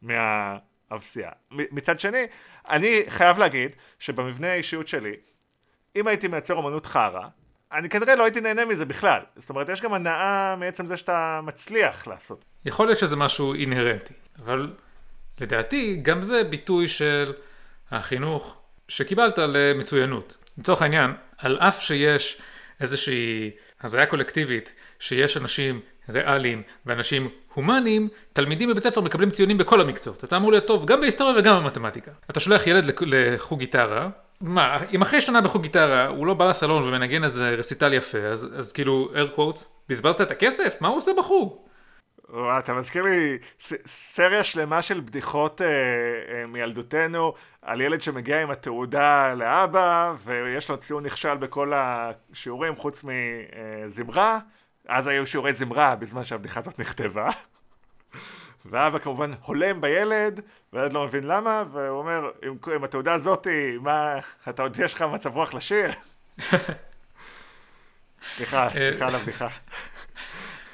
מהאבסייה. 0.02 1.30
מצד 1.52 2.00
שני, 2.00 2.26
אני 2.70 3.04
חייב 3.08 3.38
להגיד 3.38 3.76
שבמבנה 4.00 4.48
האישיות 4.48 4.88
שלי, 4.88 5.16
אם 5.96 6.08
הייתי 6.08 6.28
מייצר 6.28 6.54
אומנות 6.54 6.86
חרא, 6.86 7.28
אני 7.72 7.90
כנראה 7.90 8.16
לא 8.16 8.24
הייתי 8.24 8.42
נהנה 8.42 8.66
מזה 8.66 8.86
בכלל. 8.86 9.22
זאת 9.36 9.50
אומרת, 9.50 9.70
יש 9.70 9.82
גם 9.82 9.94
הנאה 9.94 10.56
מעצם 10.56 10.86
זה 10.86 10.98
שאתה 10.98 11.40
מצליח 11.44 12.08
לעשות. 12.08 12.46
יכול 12.66 12.86
להיות 12.86 13.00
שזה 13.00 13.16
משהו 13.16 13.54
אינהרנטי, 13.54 14.14
אבל 14.40 14.76
לדעתי 15.40 16.00
גם 16.02 16.24
זה 16.24 16.44
ביטוי 16.44 16.88
של... 16.88 17.34
החינוך 17.92 18.58
שקיבלת 18.88 19.38
למצוינות. 19.38 20.38
לצורך 20.58 20.82
העניין, 20.82 21.14
על 21.38 21.58
אף 21.58 21.82
שיש 21.82 22.42
איזושהי 22.82 23.52
הזיה 23.82 24.06
קולקטיבית, 24.06 24.74
שיש 25.00 25.38
אנשים 25.38 25.80
ריאליים 26.10 26.64
ואנשים 26.86 27.30
הומניים, 27.54 28.10
תלמידים 28.34 28.70
בבית 28.70 28.84
ספר 28.84 29.02
מקבלים 29.02 29.30
ציונים 29.30 29.58
בכל 29.58 29.82
המקצועות. 29.82 30.24
אתה 30.24 30.38
אמור 30.38 30.52
להיות 30.52 30.68
טוב 30.68 30.86
גם 30.86 31.02
בהיסטוריה 31.02 31.34
וגם 31.38 31.64
במתמטיקה. 31.64 32.12
אתה 32.30 32.40
שולח 32.40 32.68
ילד 32.68 32.92
לחוג 33.02 33.60
גיטרה, 33.60 34.10
מה, 34.42 34.78
אם 34.94 35.02
אחרי 35.02 35.22
שנה 35.22 35.42
בחוג 35.42 35.62
גיטרה 35.62 36.08
הוא 36.08 36.28
לא 36.28 36.34
בא 36.34 36.50
לסלון 36.50 36.84
ומנגן 36.84 37.24
איזה 37.24 37.50
רסיטל 37.50 37.94
יפה, 37.94 38.18
אז, 38.18 38.48
אז 38.56 38.72
כאילו, 38.72 39.10
air 39.14 39.38
quotes, 39.38 39.66
בזבזת 39.90 40.22
את 40.22 40.32
הכסף? 40.32 40.78
מה 40.82 40.88
הוא 40.88 40.98
עושה 40.98 41.12
בחוג? 41.18 41.58
וואו, 42.30 42.60
אתה 42.60 42.74
מזכיר 42.74 43.04
לי 43.04 43.38
סריה 43.86 44.44
שלמה 44.44 44.82
של 44.82 45.00
בדיחות 45.00 45.62
אה, 45.62 45.68
אה, 45.68 46.46
מילדותנו 46.48 47.34
על 47.62 47.82
ילד 47.82 48.02
שמגיע 48.02 48.42
עם 48.42 48.52
התעודה 48.52 49.34
לאבא 49.34 50.14
ויש 50.24 50.70
לו 50.70 50.78
ציון 50.78 51.06
נכשל 51.06 51.38
בכל 51.38 51.74
השיעורים 51.76 52.76
חוץ 52.76 53.04
מזמרה. 53.04 54.40
אז 54.88 55.08
היו 55.08 55.26
שיעורי 55.26 55.54
זמרה 55.54 55.96
בזמן 55.96 56.24
שהבדיחה 56.24 56.60
הזאת 56.60 56.80
נכתבה. 56.80 57.30
ואבא 58.66 59.00
כמובן 59.00 59.32
הולם 59.42 59.82
בילד 59.82 60.42
והילד 60.74 60.94
לא 60.94 61.06
מבין 61.06 61.24
למה 61.24 61.64
והוא 61.72 62.00
אומר 62.00 62.32
עם, 62.44 62.58
עם 62.76 62.84
התעודה 62.84 63.14
הזאתי 63.14 63.78
מה 63.82 64.16
אתה 64.50 64.62
עוד 64.62 64.80
יש 64.80 64.94
לך 64.94 65.02
מצב 65.02 65.36
רוח 65.36 65.54
לשיר? 65.54 65.90
סליחה, 68.24 68.64
אה, 68.64 68.70
סליחה 68.70 69.08
על 69.08 69.16
הבדיחה. 69.16 69.48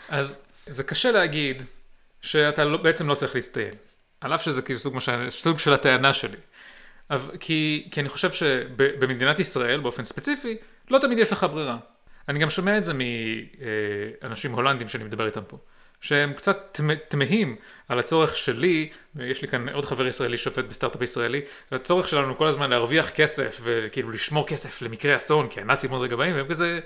אז 0.10 0.45
זה 0.68 0.84
קשה 0.84 1.12
להגיד 1.12 1.64
שאתה 2.22 2.66
לא, 2.66 2.78
בעצם 2.78 3.08
לא 3.08 3.16
צריך 3.16 3.36
להצטיין. 3.36 3.74
על 4.22 4.36
אף 4.36 4.44
שזה 4.44 4.62
כאילו 4.62 4.80
סוג, 4.80 4.98
סוג 5.30 5.60
של 5.60 5.74
הטענה 5.74 6.14
שלי. 6.14 6.38
כי, 7.40 7.88
כי 7.92 8.00
אני 8.02 8.10
חושב 8.10 8.32
שבמדינת 8.32 9.40
ישראל, 9.40 9.80
באופן 9.80 10.06
ספציפי, 10.06 10.58
לא 10.90 11.00
תמיד 11.00 11.20
יש 11.20 11.32
לך 11.32 11.46
ברירה. 11.52 11.78
אני 12.30 12.40
גם 12.40 12.50
שומע 12.50 12.78
את 12.78 12.84
זה 12.84 12.94
מאנשים 12.94 14.52
הולנדים 14.52 14.88
שאני 14.88 15.04
מדבר 15.04 15.26
איתם 15.26 15.44
פה. 15.48 15.58
שהם 16.02 16.34
קצת 16.34 16.80
תמהים 17.08 17.56
על 17.88 18.00
הצורך 18.00 18.36
שלי, 18.36 18.90
ויש 19.16 19.42
לי 19.42 19.48
כאן 19.48 19.70
עוד 19.70 19.86
חבר 19.86 20.08
ישראלי 20.08 20.38
שופט 20.38 20.66
בסטארט-אפ 20.66 21.02
ישראלי, 21.02 21.42
הצורך 21.72 22.08
שלנו 22.08 22.38
כל 22.38 22.48
הזמן 22.48 22.70
להרוויח 22.70 23.10
כסף 23.10 23.60
וכאילו 23.64 24.12
לשמור 24.12 24.48
כסף 24.48 24.82
למקרה 24.82 25.16
אסון, 25.16 25.48
כי 25.50 25.62
הנאצים 25.62 25.92
עוד 25.92 26.02
רגע 26.02 26.16
באים, 26.16 26.36
והם 26.36 26.48
כזה, 26.48 26.80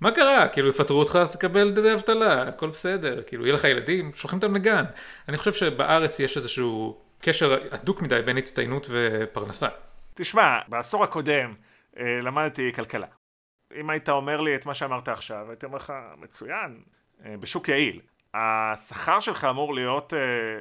מה 0.00 0.10
קרה? 0.10 0.48
כאילו 0.48 0.68
יפטרו 0.68 0.98
אותך 0.98 1.16
אז 1.16 1.32
תקבל 1.32 1.70
דמי 1.70 1.92
אבטלה, 1.92 2.42
הכל 2.42 2.68
בסדר, 2.68 3.22
כאילו 3.22 3.44
יהיה 3.44 3.54
לך 3.54 3.64
ילדים, 3.64 4.12
שולחים 4.12 4.38
אותם 4.38 4.54
לגן. 4.54 4.84
אני 5.28 5.38
חושב 5.38 5.52
שבארץ 5.52 6.20
יש 6.20 6.36
איזשהו 6.36 6.98
קשר 7.20 7.58
הדוק 7.70 8.02
מדי 8.02 8.22
בין 8.22 8.36
הצטיינות 8.36 8.86
ופרנסה. 8.90 9.68
תשמע, 10.14 10.58
בעשור 10.68 11.04
הקודם 11.04 11.54
אה, 11.98 12.20
למדתי 12.22 12.72
כלכלה. 12.72 13.06
אם 13.80 13.90
היית 13.90 14.08
אומר 14.08 14.40
לי 14.40 14.54
את 14.54 14.66
מה 14.66 14.74
שאמרת 14.74 15.08
עכשיו, 15.08 15.46
הייתי 15.48 15.66
אומר 15.66 15.76
לך, 15.76 15.92
מצוין, 16.16 16.82
אה, 17.24 17.34
בשוק 17.40 17.68
יעיל. 17.68 18.00
השכר 18.34 19.20
שלך 19.20 19.44
אמור 19.44 19.74
להיות, 19.74 20.14
אה, 20.14 20.58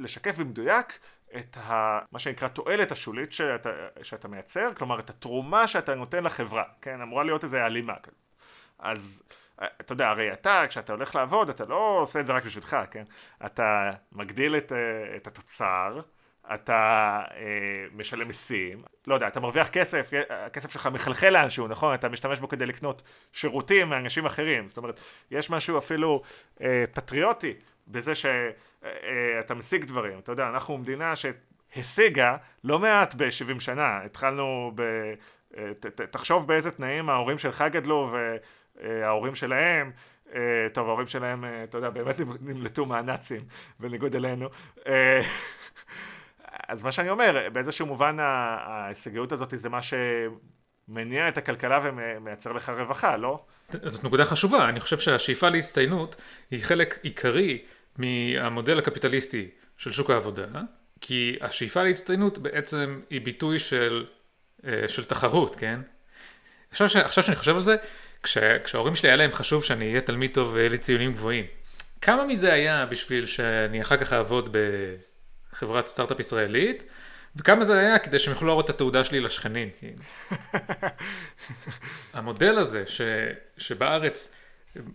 לשקף 0.00 0.38
במדויק 0.38 0.98
את 1.36 1.56
ה, 1.56 1.98
מה 2.12 2.18
שנקרא 2.18 2.48
תועלת 2.48 2.92
השולית 2.92 3.32
שאתה, 3.32 3.70
שאתה 4.02 4.28
מייצר, 4.28 4.74
כלומר 4.74 5.00
את 5.00 5.10
התרומה 5.10 5.66
שאתה 5.66 5.94
נותן 5.94 6.24
לחברה, 6.24 6.64
כן? 6.82 7.00
אמורה 7.00 7.24
להיות 7.24 7.44
איזה 7.44 7.64
הלימה 7.64 7.94
כזאת. 8.02 8.23
אז 8.78 9.22
אתה 9.56 9.92
יודע, 9.92 10.08
הרי 10.08 10.32
אתה, 10.32 10.64
כשאתה 10.68 10.92
הולך 10.92 11.14
לעבוד, 11.14 11.48
אתה 11.48 11.64
לא 11.64 11.98
עושה 12.00 12.20
את 12.20 12.26
זה 12.26 12.32
רק 12.32 12.44
בשבילך, 12.44 12.76
כן? 12.90 13.04
אתה 13.46 13.90
מגדיל 14.12 14.56
את, 14.56 14.72
אה, 14.72 15.16
את 15.16 15.26
התוצר, 15.26 16.00
אתה 16.54 17.22
אה, 17.36 17.86
משלם 17.92 18.26
מיסים, 18.26 18.82
לא 19.06 19.14
יודע, 19.14 19.28
אתה 19.28 19.40
מרוויח 19.40 19.68
כסף, 19.68 20.10
הכסף 20.30 20.70
שלך 20.70 20.86
מחלחל 20.86 21.30
לאנשהו, 21.30 21.68
נכון? 21.68 21.94
אתה 21.94 22.08
משתמש 22.08 22.40
בו 22.40 22.48
כדי 22.48 22.66
לקנות 22.66 23.02
שירותים 23.32 23.88
מאנשים 23.88 24.26
אחרים, 24.26 24.68
זאת 24.68 24.76
אומרת, 24.76 25.00
יש 25.30 25.50
משהו 25.50 25.78
אפילו 25.78 26.22
אה, 26.60 26.84
פטריוטי 26.92 27.54
בזה 27.88 28.14
שאתה 28.14 29.54
אה, 29.54 29.54
משיג 29.54 29.84
דברים, 29.84 30.18
אתה 30.18 30.32
יודע, 30.32 30.48
אנחנו 30.48 30.78
מדינה 30.78 31.12
שהשיגה 31.16 32.36
לא 32.64 32.78
מעט 32.78 33.14
ב-70 33.14 33.60
שנה, 33.60 34.02
התחלנו 34.04 34.72
ב... 34.74 34.82
אה, 35.56 35.72
ת, 35.80 35.86
ת, 35.86 36.00
תחשוב 36.00 36.48
באיזה 36.48 36.70
תנאים 36.70 37.08
ההורים 37.08 37.38
שלך 37.38 37.64
גדלו 37.70 38.08
ו... 38.12 38.36
אה, 38.82 39.06
ההורים 39.06 39.34
שלהם, 39.34 39.90
אה, 40.34 40.66
טוב 40.72 40.88
ההורים 40.88 41.06
שלהם, 41.06 41.44
אה, 41.44 41.64
אתה 41.64 41.78
יודע, 41.78 41.90
באמת 41.90 42.20
נמלטו 42.40 42.86
מהנאצים 42.86 43.40
בניגוד 43.80 44.14
אלינו. 44.14 44.48
אז 46.68 46.84
מה 46.84 46.92
שאני 46.92 47.10
אומר, 47.10 47.48
באיזשהו 47.52 47.86
מובן 47.86 48.16
ההישגיות 48.20 49.32
הזאת 49.32 49.54
זה 49.56 49.68
מה 49.68 49.80
שמניע 49.82 51.28
את 51.28 51.38
הכלכלה 51.38 51.80
ומייצר 51.82 52.52
לך 52.52 52.68
רווחה, 52.68 53.16
לא? 53.16 53.44
זאת 53.84 54.04
נקודה 54.04 54.24
חשובה, 54.24 54.68
אני 54.68 54.80
חושב 54.80 54.98
שהשאיפה 54.98 55.48
להצטיינות 55.48 56.16
היא 56.50 56.64
חלק 56.64 56.98
עיקרי 57.02 57.64
מהמודל 57.98 58.78
הקפיטליסטי 58.78 59.48
של 59.76 59.92
שוק 59.92 60.10
העבודה, 60.10 60.46
כי 61.00 61.36
השאיפה 61.40 61.82
להצטיינות 61.82 62.38
בעצם 62.38 63.00
היא 63.10 63.20
ביטוי 63.20 63.58
של, 63.58 64.06
של 64.86 65.04
תחרות, 65.04 65.56
כן? 65.56 65.80
עכשיו, 66.70 66.88
ש, 66.88 66.96
עכשיו 66.96 67.24
שאני 67.24 67.36
חושב 67.36 67.56
על 67.56 67.64
זה, 67.64 67.76
כשההורים 68.64 68.94
שלי 68.94 69.08
היה 69.08 69.16
להם 69.16 69.32
חשוב 69.32 69.64
שאני 69.64 69.88
אהיה 69.88 70.00
תלמיד 70.00 70.30
טוב 70.34 70.54
ויהיה 70.54 70.68
לי 70.68 70.78
ציונים 70.78 71.12
גבוהים. 71.12 71.44
כמה 72.00 72.26
מזה 72.26 72.52
היה 72.52 72.86
בשביל 72.86 73.26
שאני 73.26 73.82
אחר 73.82 73.96
כך 73.96 74.12
אעבוד 74.12 74.56
בחברת 75.52 75.86
סטארט-אפ 75.86 76.20
ישראלית, 76.20 76.82
וכמה 77.36 77.64
זה 77.64 77.78
היה 77.78 77.98
כדי 77.98 78.18
שהם 78.18 78.32
יוכלו 78.32 78.48
להראות 78.48 78.64
את 78.64 78.70
התעודה 78.70 79.04
שלי 79.04 79.20
לשכנים. 79.20 79.70
כאילו. 79.78 80.02
המודל 82.14 82.58
הזה 82.58 82.84
ש, 82.86 83.00
שבארץ 83.58 84.34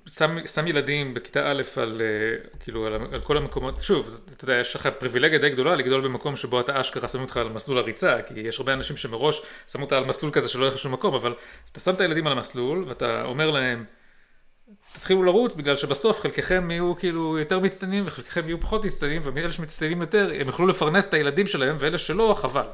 שם, 0.08 0.48
שם 0.48 0.68
ילדים 0.68 1.14
בכיתה 1.14 1.52
א' 1.52 1.62
על, 1.76 2.02
אה, 2.02 2.50
כאילו, 2.60 2.86
על, 2.86 2.94
על 2.94 3.22
כל 3.22 3.38
המקומות, 3.38 3.84
שוב, 3.84 4.20
אתה 4.36 4.44
יודע, 4.44 4.54
יש 4.54 4.76
לך 4.76 4.88
פריבילגיה 4.88 5.40
די 5.40 5.50
גדולה 5.50 5.76
לגדול 5.76 6.02
במקום 6.02 6.36
שבו 6.36 6.60
אתה 6.60 6.82
אשכרה 6.82 7.08
שמים 7.08 7.24
אותך 7.24 7.38
על 7.38 7.50
מסלול 7.50 7.78
הריצה, 7.78 8.22
כי 8.22 8.34
יש 8.40 8.60
הרבה 8.60 8.74
אנשים 8.74 8.98
שמראש 8.98 9.42
שמו 9.68 9.84
אותה 9.84 9.98
על 9.98 10.06
מסלול 10.06 10.32
כזה 10.32 10.48
שלא 10.48 10.66
ילך 10.66 10.74
לשום 10.74 10.94
מקום, 10.94 11.14
אבל 11.14 11.34
אתה 11.72 11.80
שם 11.80 11.94
את 11.94 12.02
הילדים 12.02 12.28
על 12.28 12.34
המסלול 12.34 12.86
ואתה 12.88 13.24
אומר 13.24 13.52
להם, 13.52 13.86
תתחילו 14.94 15.24
לרוץ 15.24 15.56
בגלל 15.56 15.76
שבסוף 15.76 16.20
חלקכם 16.20 16.72
יהיו 16.72 16.96
כאילו 16.96 17.40
יותר 17.40 17.60
מצטיינים 17.60 18.04
וחלקכם 18.06 18.42
יהיו 18.46 18.60
פחות 18.60 18.86
מצטיינים 18.86 19.22
ומאלה 19.26 19.52
שמצטיינים 19.52 20.02
יותר 20.02 20.32
הם 20.40 20.48
יוכלו 20.48 20.68
לפרנס 20.68 21.06
את 21.06 21.14
הילדים 21.14 21.48
שלהם 21.48 21.76
ואלה 21.80 21.98
שלא 21.98 22.36
חבל. 22.38 22.66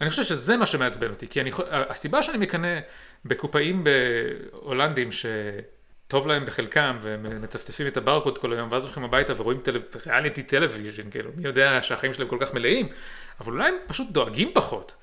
אני 0.00 0.10
חושב 0.10 0.22
שזה 0.22 0.56
מה 0.56 0.66
שמעצבן 0.66 1.10
אותי, 1.10 1.28
כי 1.28 1.40
אני, 1.40 1.50
הסיבה 1.70 2.22
שאני 2.22 2.38
מקנא 2.38 2.78
בקופאים 3.24 3.84
בהולנדים 3.84 5.08
שטוב 5.12 6.26
להם 6.26 6.46
בחלקם 6.46 6.98
והם 7.00 7.42
מצפצפים 7.42 7.86
את 7.86 7.96
הברקוד 7.96 8.38
כל 8.38 8.52
היום 8.52 8.72
ואז 8.72 8.84
הולכים 8.84 9.04
הביתה 9.04 9.32
ורואים 9.36 9.60
טל... 9.60 9.82
reality 10.06 10.42
television, 10.42 11.10
כאילו, 11.10 11.30
מי 11.36 11.44
יודע 11.44 11.82
שהחיים 11.82 12.12
שלהם 12.12 12.28
כל 12.28 12.38
כך 12.40 12.54
מלאים, 12.54 12.88
אבל 13.40 13.52
אולי 13.52 13.68
הם 13.68 13.74
פשוט 13.86 14.10
דואגים 14.10 14.50
פחות. 14.54 14.94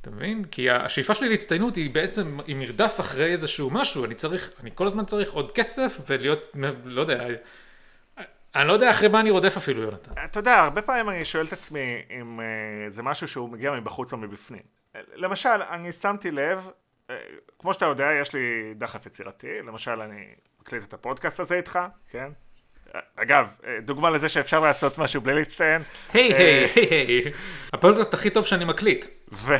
אתה 0.00 0.10
מבין? 0.10 0.44
כי 0.44 0.70
השאיפה 0.70 1.14
שלי 1.14 1.28
להצטיינות 1.28 1.76
היא 1.76 1.90
בעצם, 1.90 2.38
היא 2.46 2.56
מרדף 2.56 2.96
אחרי 3.00 3.32
איזשהו 3.32 3.70
משהו, 3.70 4.04
אני 4.04 4.14
צריך, 4.14 4.50
אני 4.62 4.70
כל 4.74 4.86
הזמן 4.86 5.04
צריך 5.04 5.32
עוד 5.32 5.52
כסף 5.52 6.00
ולהיות, 6.08 6.56
לא 6.84 7.00
יודע, 7.00 7.26
אני 8.56 8.68
לא 8.68 8.72
יודע 8.72 8.90
אחרי 8.90 9.08
מה 9.08 9.20
אני 9.20 9.30
רודף 9.30 9.56
אפילו, 9.56 9.82
יונתן. 9.82 10.12
אתה 10.24 10.38
יודע, 10.38 10.58
הרבה 10.58 10.82
פעמים 10.82 11.10
אני 11.10 11.24
שואל 11.24 11.46
את 11.46 11.52
עצמי 11.52 12.02
אם 12.10 12.40
uh, 12.40 12.90
זה 12.90 13.02
משהו 13.02 13.28
שהוא 13.28 13.48
מגיע 13.48 13.72
מבחוץ 13.72 14.12
או 14.12 14.18
מבפנים. 14.18 14.62
למשל, 15.14 15.62
אני 15.70 15.92
שמתי 15.92 16.30
לב, 16.30 16.68
אה, 17.10 17.16
כמו 17.58 17.74
שאתה 17.74 17.86
יודע, 17.86 18.08
יש 18.20 18.32
לי 18.34 18.74
דחף 18.74 19.06
יצירתי, 19.06 19.62
למשל 19.62 20.00
אני 20.00 20.26
מקליט 20.60 20.82
את 20.84 20.94
הפודקאסט 20.94 21.40
הזה 21.40 21.56
איתך, 21.56 21.78
כן? 22.10 22.32
אגב, 23.16 23.56
אה, 23.66 23.78
דוגמה 23.80 24.10
לזה 24.10 24.28
שאפשר 24.28 24.60
לעשות 24.60 24.98
משהו 24.98 25.20
בלי 25.20 25.34
להצטיין. 25.34 25.82
היי 26.12 26.32
אה, 26.32 26.38
היי 26.76 26.88
היי 26.90 27.32
הפודקאסט 27.72 28.14
הכי 28.14 28.30
טוב 28.30 28.44
שאני 28.44 28.64
מקליט. 28.64 29.06
ו... 29.32 29.54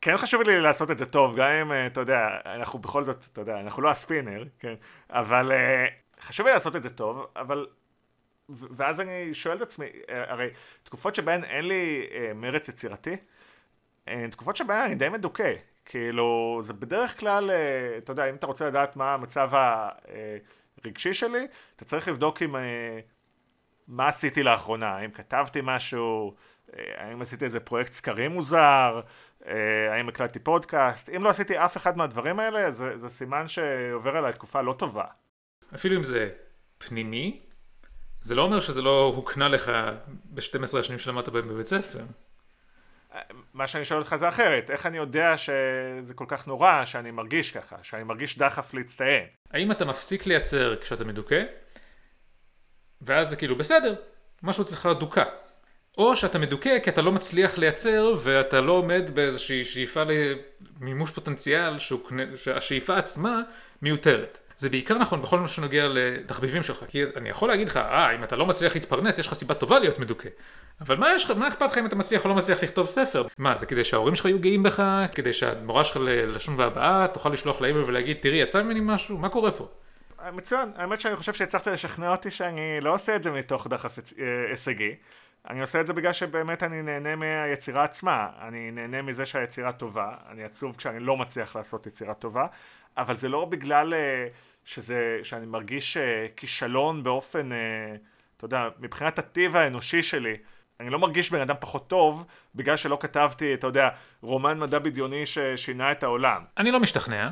כן 0.00 0.16
חשוב 0.16 0.42
לי 0.42 0.60
לעשות 0.60 0.90
את 0.90 0.98
זה 0.98 1.06
טוב, 1.06 1.36
גם 1.36 1.48
אם, 1.48 1.72
אה, 1.72 1.86
אתה 1.86 2.00
יודע, 2.00 2.28
אנחנו 2.46 2.78
בכל 2.78 3.04
זאת, 3.04 3.26
אתה 3.32 3.40
יודע, 3.40 3.60
אנחנו 3.60 3.82
לא 3.82 3.90
הספינר, 3.90 4.44
כן? 4.58 4.74
אבל 5.10 5.52
אה, 5.52 5.86
חשוב 6.22 6.46
לי 6.46 6.52
לעשות 6.52 6.76
את 6.76 6.82
זה 6.82 6.90
טוב, 6.90 7.26
אבל... 7.36 7.66
ואז 8.48 9.00
אני 9.00 9.34
שואל 9.34 9.56
את 9.56 9.62
עצמי, 9.62 9.86
אה, 10.08 10.32
הרי 10.32 10.48
תקופות 10.82 11.14
שבהן 11.14 11.44
אין 11.44 11.68
לי 11.68 12.06
אה, 12.12 12.34
מרץ 12.34 12.68
יצירתי, 12.68 13.16
הן 14.06 14.30
תקופות 14.30 14.56
שבהן 14.56 14.84
אני 14.84 14.94
די 14.94 15.08
מדוכא. 15.08 15.52
כאילו, 15.84 16.58
זה 16.62 16.72
בדרך 16.72 17.20
כלל, 17.20 17.50
אה, 17.50 17.98
אתה 17.98 18.12
יודע, 18.12 18.30
אם 18.30 18.34
אתה 18.34 18.46
רוצה 18.46 18.66
לדעת 18.66 18.96
מה 18.96 19.14
המצב 19.14 19.50
הרגשי 20.84 21.14
שלי, 21.14 21.46
אתה 21.76 21.84
צריך 21.84 22.08
לבדוק 22.08 22.42
אם... 22.42 22.56
אה, 22.56 23.00
מה 23.88 24.08
עשיתי 24.08 24.42
לאחרונה, 24.42 24.88
האם 24.88 25.10
כתבתי 25.10 25.60
משהו, 25.62 26.34
אה, 26.76 26.82
האם 26.96 27.22
עשיתי 27.22 27.44
איזה 27.44 27.60
פרויקט 27.60 27.92
סקרים 27.92 28.30
מוזר, 28.30 29.00
אה, 29.46 29.94
האם 29.94 30.08
הקלטתי 30.08 30.38
פודקאסט, 30.38 31.08
אם 31.16 31.24
לא 31.24 31.28
עשיתי 31.28 31.58
אף 31.58 31.76
אחד 31.76 31.96
מהדברים 31.96 32.40
האלה, 32.40 32.70
זה, 32.70 32.98
זה 32.98 33.08
סימן 33.08 33.48
שעובר 33.48 34.16
עליי 34.16 34.32
תקופה 34.32 34.62
לא 34.62 34.72
טובה. 34.72 35.04
אפילו 35.74 35.96
אם 35.96 36.02
זה 36.02 36.30
פנימי, 36.78 37.40
זה 38.20 38.34
לא 38.34 38.42
אומר 38.42 38.60
שזה 38.60 38.82
לא 38.82 39.12
הוקנה 39.16 39.48
לך 39.48 39.72
ב-12 40.24 40.78
השנים 40.78 40.98
שלמדת 40.98 41.28
בהם 41.28 41.48
בבית 41.48 41.66
ספר. 41.66 42.00
מה 43.54 43.66
שאני 43.66 43.84
שואל 43.84 43.98
אותך 43.98 44.16
זה 44.16 44.28
אחרת, 44.28 44.70
איך 44.70 44.86
אני 44.86 44.96
יודע 44.96 45.38
שזה 45.38 46.14
כל 46.14 46.24
כך 46.28 46.46
נורא 46.46 46.84
שאני 46.84 47.10
מרגיש 47.10 47.50
ככה, 47.50 47.76
שאני 47.82 48.04
מרגיש 48.04 48.38
דחף 48.38 48.74
להצטיין? 48.74 49.26
האם 49.50 49.72
אתה 49.72 49.84
מפסיק 49.84 50.26
לייצר 50.26 50.76
כשאתה 50.80 51.04
מדוכא, 51.04 51.42
ואז 53.02 53.28
זה 53.28 53.36
כאילו 53.36 53.56
בסדר, 53.56 53.94
משהו 54.42 54.62
אצלך 54.62 54.88
דוכא. 54.98 55.24
או 55.98 56.16
שאתה 56.16 56.38
מדוכא 56.38 56.78
כי 56.78 56.90
אתה 56.90 57.02
לא 57.02 57.12
מצליח 57.12 57.58
לייצר 57.58 58.14
ואתה 58.22 58.60
לא 58.60 58.72
עומד 58.72 59.10
באיזושהי 59.14 59.64
שאיפה 59.64 60.02
למימוש 60.80 61.10
פוטנציאל 61.10 61.76
שהשאיפה 62.36 62.96
עצמה 62.96 63.42
מיותרת. 63.82 64.38
זה 64.56 64.68
בעיקר 64.68 64.98
נכון 64.98 65.22
בכל 65.22 65.38
מה 65.38 65.48
שנוגע 65.48 65.86
לתחביבים 65.88 66.62
שלך, 66.62 66.84
כי 66.88 67.02
אני 67.16 67.28
יכול 67.28 67.48
להגיד 67.48 67.68
לך, 67.68 67.76
אה, 67.76 68.14
אם 68.14 68.24
אתה 68.24 68.36
לא 68.36 68.46
מצליח 68.46 68.74
להתפרנס, 68.74 69.18
יש 69.18 69.26
לך 69.26 69.34
סיבה 69.34 69.54
טובה 69.54 69.78
להיות 69.78 69.98
מדוכא. 69.98 70.28
אבל 70.80 70.96
מה 70.96 71.14
יש 71.14 71.30
מה 71.30 71.48
אכפת 71.48 71.72
לך 71.72 71.78
אם 71.78 71.86
אתה 71.86 71.96
מצליח 71.96 72.24
או 72.24 72.28
לא 72.28 72.34
מצליח 72.34 72.62
לכתוב 72.62 72.86
ספר? 72.86 73.26
מה, 73.38 73.54
זה 73.54 73.66
כדי 73.66 73.84
שההורים 73.84 74.14
שלך 74.14 74.26
יהיו 74.26 74.38
גאים 74.38 74.62
בך? 74.62 74.82
כדי 75.14 75.32
שהמורה 75.32 75.84
שלך 75.84 75.96
ללשון 75.96 76.54
והבעה 76.58 77.06
תוכל 77.12 77.28
לשלוח 77.28 77.60
לאימייל 77.60 77.84
ולהגיד, 77.84 78.16
תראי, 78.20 78.36
יצא 78.36 78.62
ממני 78.62 78.80
משהו? 78.82 79.18
מה 79.18 79.28
קורה 79.28 79.50
פה? 79.50 79.68
מצוין, 80.32 80.72
האמת 80.76 81.00
שאני 81.00 81.16
חושב 81.16 81.32
שהצלחת 81.32 81.66
לשכנע 81.66 82.10
אותי 82.10 82.30
שאני 82.30 82.80
לא 82.80 82.94
עושה 82.94 83.16
את 83.16 83.22
זה 83.22 83.30
מתוך 83.30 83.66
דחף 83.66 83.98
אה, 83.98 84.24
הישגי, 84.50 84.94
אני 85.50 85.60
עושה 85.60 85.80
את 85.80 85.86
זה 85.86 85.92
בגלל 85.92 86.12
שבאמת 86.12 86.62
אני 86.62 86.82
נהנה 86.82 87.16
מהיצירה 87.16 87.84
עצמה, 87.84 88.28
אני 88.40 88.70
נהנה 88.70 89.02
מזה 89.02 89.26
שהיצירה 89.26 89.72
טובה, 89.72 90.14
אני 90.30 90.44
עצוב 90.44 90.76
כשאני 90.76 91.00
לא 91.00 91.16
מצליח 91.16 91.56
לעשות 91.56 91.86
יצירה 91.86 92.14
טובה, 92.14 92.46
אבל 92.96 93.16
זה 93.16 93.28
לא 93.28 93.44
בגלל 93.44 93.94
אה, 93.94 94.26
שזה, 94.64 95.18
שאני 95.22 95.46
מרגיש 95.46 95.96
אה, 95.96 96.26
כישלון 96.36 97.04
באופן, 97.04 97.52
אה, 97.52 97.56
אתה 98.36 98.44
יודע, 98.44 98.68
מבחינת 98.78 99.18
הטיב 99.18 99.56
האנושי 99.56 100.02
שלי, 100.02 100.36
אני 100.80 100.90
לא 100.90 100.98
מרגיש 100.98 101.30
בן 101.30 101.40
אדם 101.40 101.54
פחות 101.60 101.88
טוב 101.88 102.26
בגלל 102.54 102.76
שלא 102.76 102.98
כתבתי, 103.00 103.54
אתה 103.54 103.66
יודע, 103.66 103.88
רומן 104.22 104.58
מדע 104.58 104.78
בדיוני 104.78 105.26
ששינה 105.26 105.92
את 105.92 106.02
העולם. 106.02 106.42
אני 106.58 106.70
לא 106.70 106.80
משתכנע. 106.80 107.28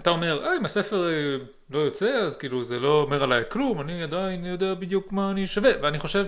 אתה 0.00 0.10
אומר, 0.10 0.44
אה, 0.46 0.56
אם 0.56 0.64
הספר 0.64 1.10
לא 1.70 1.78
יוצא, 1.78 2.10
אז 2.10 2.36
כאילו 2.36 2.64
זה 2.64 2.80
לא 2.80 3.02
אומר 3.02 3.22
עליי 3.22 3.42
כלום, 3.48 3.80
אני 3.80 4.02
עדיין 4.02 4.44
יודע 4.44 4.74
בדיוק 4.74 5.12
מה 5.12 5.30
אני 5.30 5.46
שווה. 5.46 5.70
ואני 5.82 5.98
חושב 5.98 6.26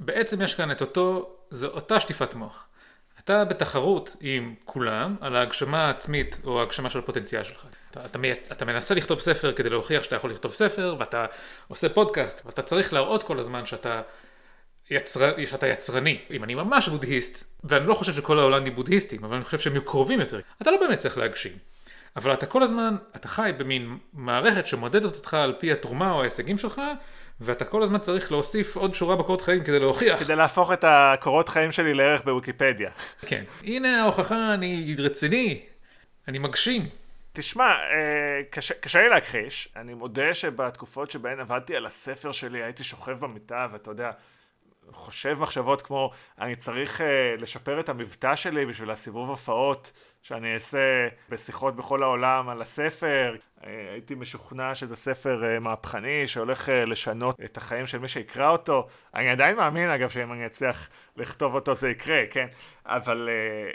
שבעצם 0.00 0.42
יש 0.42 0.54
כאן 0.54 0.70
את 0.70 0.80
אותו, 0.80 1.36
זו 1.50 1.66
אותה 1.66 2.00
שטיפת 2.00 2.34
מוח. 2.34 2.66
אתה 3.24 3.44
בתחרות 3.44 4.16
עם 4.20 4.54
כולם 4.64 5.16
על 5.20 5.36
ההגשמה 5.36 5.86
העצמית 5.86 6.40
או 6.44 6.60
ההגשמה 6.60 6.90
של 6.90 6.98
הפוטנציאל 6.98 7.42
שלך. 7.42 7.66
אתה, 7.90 8.04
אתה, 8.04 8.18
אתה 8.52 8.64
מנסה 8.64 8.94
לכתוב 8.94 9.18
ספר 9.18 9.52
כדי 9.52 9.70
להוכיח 9.70 10.02
שאתה 10.02 10.16
יכול 10.16 10.30
לכתוב 10.30 10.52
ספר, 10.52 10.96
ואתה 10.98 11.26
עושה 11.68 11.88
פודקאסט, 11.88 12.46
ואתה 12.46 12.62
צריך 12.62 12.92
להראות 12.92 13.22
כל 13.22 13.38
הזמן 13.38 13.66
שאתה 13.66 14.02
יצר... 14.90 15.32
שאתה 15.46 15.66
יצרני. 15.66 16.18
אם 16.30 16.44
אני 16.44 16.54
ממש 16.54 16.88
בודהיסט, 16.88 17.44
ואני 17.64 17.86
לא 17.86 17.94
חושב 17.94 18.12
שכל 18.12 18.38
ההולנדים 18.38 18.74
בודהיסטים, 18.74 19.24
אבל 19.24 19.36
אני 19.36 19.44
חושב 19.44 19.58
שהם 19.58 19.80
קרובים 19.80 20.20
יותר, 20.20 20.40
אתה 20.62 20.70
לא 20.70 20.76
באמת 20.80 20.98
צריך 20.98 21.18
להגשים. 21.18 21.52
אבל 22.16 22.32
אתה 22.32 22.46
כל 22.46 22.62
הזמן, 22.62 22.96
אתה 23.16 23.28
חי 23.28 23.50
במין 23.58 23.98
מערכת 24.12 24.66
שמודדת 24.66 25.16
אותך 25.16 25.34
על 25.34 25.54
פי 25.58 25.72
התרומה 25.72 26.12
או 26.12 26.20
ההישגים 26.20 26.58
שלך, 26.58 26.80
ואתה 27.40 27.64
כל 27.64 27.82
הזמן 27.82 27.98
צריך 27.98 28.32
להוסיף 28.32 28.76
עוד 28.76 28.94
שורה 28.94 29.16
בקורות 29.16 29.40
חיים 29.40 29.64
כדי 29.64 29.78
להוכיח. 29.78 30.20
כדי 30.20 30.36
להפוך 30.36 30.72
את 30.72 30.84
הקורות 30.88 31.48
חיים 31.48 31.72
שלי 31.72 31.94
לערך 31.94 32.24
בוויקיפדיה. 32.24 32.90
כן. 33.26 33.44
הנה 33.62 34.02
ההוכחה, 34.02 34.54
אני 34.54 34.96
רציני, 34.98 35.62
אני 36.28 36.38
מגשים. 36.38 36.88
תשמע, 37.32 37.64
אה, 37.64 38.40
קשה, 38.50 38.74
קשה 38.74 39.02
לי 39.02 39.08
להכחיש, 39.08 39.68
אני 39.76 39.94
מודה 39.94 40.34
שבתקופות 40.34 41.10
שבהן 41.10 41.40
עבדתי 41.40 41.76
על 41.76 41.86
הספר 41.86 42.32
שלי 42.32 42.62
הייתי 42.62 42.84
שוכב 42.84 43.20
במיטה 43.20 43.66
ואתה 43.72 43.90
יודע, 43.90 44.10
חושב 44.92 45.36
מחשבות 45.40 45.82
כמו 45.82 46.10
אני 46.40 46.56
צריך 46.56 47.00
אה, 47.00 47.34
לשפר 47.38 47.80
את 47.80 47.88
המבטא 47.88 48.36
שלי 48.36 48.66
בשביל 48.66 48.90
הסיבוב 48.90 49.28
הופעות 49.28 49.92
שאני 50.24 50.54
אעשה 50.54 51.08
בשיחות 51.28 51.76
בכל 51.76 52.02
העולם 52.02 52.48
על 52.48 52.62
הספר, 52.62 53.36
אה, 53.64 53.70
הייתי 53.92 54.14
משוכנע 54.14 54.74
שזה 54.74 54.96
ספר 54.96 55.44
אה, 55.44 55.58
מהפכני 55.58 56.28
שהולך 56.28 56.68
אה, 56.68 56.84
לשנות 56.84 57.40
את 57.44 57.56
החיים 57.56 57.86
של 57.86 57.98
מי 57.98 58.08
שיקרא 58.08 58.50
אותו, 58.50 58.86
אני 59.14 59.30
עדיין 59.30 59.56
מאמין 59.56 59.90
אגב 59.90 60.08
שאם 60.08 60.32
אני 60.32 60.46
אצליח 60.46 60.88
לכתוב 61.16 61.54
אותו 61.54 61.74
זה 61.74 61.90
יקרה, 61.90 62.22
כן, 62.30 62.46
אבל 62.86 63.28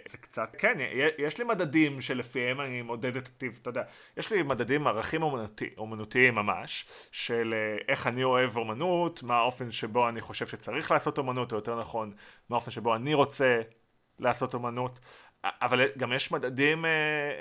זה 0.08 0.18
קצת, 0.18 0.56
כן, 0.58 0.78
יש 1.18 1.38
לי 1.38 1.44
מדדים 1.44 2.02
שלפיהם 2.02 2.62
אני 2.62 2.82
מודד 2.82 3.16
את 3.16 3.28
הטיב, 3.28 3.60
אתה 3.62 3.70
יודע, 3.70 3.84
יש 4.18 4.32
לי 4.32 4.44
מדדים, 4.44 4.88
ערכים 4.88 5.24
אומנותי, 5.24 5.70
אומנותיים 5.78 6.36
ממש, 6.36 6.86
של 7.12 7.54
איך 7.88 8.08
אני 8.08 8.24
אוהב 8.24 8.58
אומנות, 8.58 9.24
מה 9.24 9.38
האופן 9.38 9.72
שבו 9.72 10.10
אני 10.10 10.22
חושב 10.22 10.48
שצריך 10.48 10.92
לעשות 10.92 11.18
אומנות, 11.18 11.52
או 11.52 11.58
יותר 11.58 11.80
נכון, 11.80 12.14
מה 12.50 12.56
האופן 12.56 12.72
שבו 12.72 12.96
אני 12.96 13.14
רוצה 13.14 13.62
לעשות 14.20 14.54
אומנות, 14.54 15.00
אבל 15.43 15.88
גם 15.97 16.13
יש 16.13 16.32
מדדים 16.32 16.86
אה, 16.86 16.91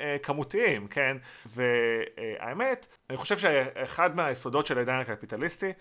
אה, 0.01 0.17
כמותיים, 0.23 0.87
כן? 0.87 1.17
והאמת, 1.47 2.87
אני 3.11 3.17
חושב 3.17 3.39
שאחד 3.39 4.17
מהיסודות 4.17 4.67
של 4.67 4.77
העידן 4.77 4.99
הקפיטליסטי 4.99 5.73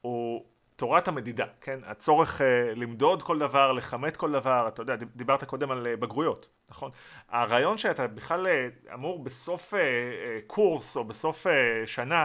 הוא 0.00 0.44
תורת 0.76 1.08
המדידה, 1.08 1.46
כן? 1.60 1.78
הצורך 1.86 2.40
אה, 2.40 2.74
למדוד 2.74 3.22
כל 3.22 3.38
דבר, 3.38 3.72
לכמת 3.72 4.16
כל 4.16 4.32
דבר, 4.32 4.68
אתה 4.68 4.82
יודע, 4.82 4.96
דיברת 4.96 5.44
קודם 5.44 5.70
על 5.70 5.86
אה, 5.86 5.96
בגרויות, 5.96 6.48
נכון? 6.70 6.90
הרעיון 7.28 7.78
שאתה 7.78 8.06
בכלל 8.06 8.46
אה, 8.46 8.68
אמור 8.94 9.24
בסוף 9.24 9.74
אה, 9.74 9.80
אה, 9.80 10.38
קורס 10.46 10.96
או 10.96 11.04
בסוף 11.04 11.46
אה, 11.46 11.86
שנה 11.86 12.24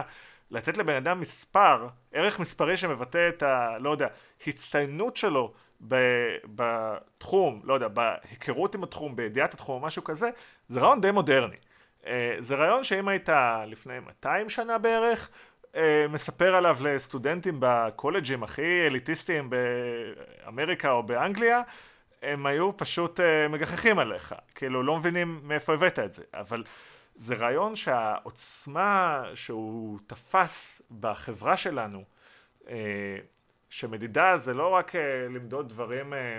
לתת 0.50 0.78
לבן 0.78 0.94
אדם 0.94 1.20
מספר, 1.20 1.88
ערך 2.12 2.40
מספרי 2.40 2.76
שמבטא 2.76 3.28
את 3.28 3.42
ה... 3.42 3.78
לא 3.78 3.90
יודע, 3.90 4.08
הצטיינות 4.46 5.16
שלו 5.16 5.52
בתחום, 6.54 7.60
לא 7.64 7.74
יודע, 7.74 7.88
בהיכרות 7.88 8.74
עם 8.74 8.82
התחום, 8.82 9.16
בידיעת 9.16 9.54
התחום 9.54 9.82
או 9.82 9.86
משהו 9.86 10.04
כזה, 10.04 10.30
זה 10.68 10.80
רעיון 10.80 11.00
די 11.00 11.10
מודרני. 11.10 11.56
אה, 12.06 12.36
זה 12.40 12.54
רעיון 12.54 12.84
שאם 12.84 13.08
היית 13.08 13.28
לפני 13.66 14.00
200 14.00 14.48
שנה 14.50 14.78
בערך, 14.78 15.30
אה, 15.76 16.06
מספר 16.08 16.54
עליו 16.54 16.76
לסטודנטים 16.80 17.56
בקולג'ים 17.60 18.42
הכי 18.42 18.86
אליטיסטיים 18.86 19.50
באמריקה 19.50 20.90
או 20.90 21.02
באנגליה, 21.02 21.62
הם 22.22 22.46
היו 22.46 22.76
פשוט 22.76 23.20
אה, 23.20 23.48
מגחכים 23.48 23.98
עליך, 23.98 24.34
כאילו 24.54 24.82
לא 24.82 24.96
מבינים 24.96 25.40
מאיפה 25.42 25.72
הבאת 25.72 25.98
את 25.98 26.12
זה, 26.12 26.22
אבל 26.34 26.64
זה 27.14 27.34
רעיון 27.34 27.76
שהעוצמה 27.76 29.22
שהוא 29.34 29.98
תפס 30.06 30.82
בחברה 31.00 31.56
שלנו, 31.56 32.04
שמדידה 33.72 34.38
זה 34.38 34.54
לא 34.54 34.68
רק 34.68 34.96
אה, 34.96 35.26
למדוד 35.30 35.68
דברים 35.68 36.14
אה, 36.14 36.38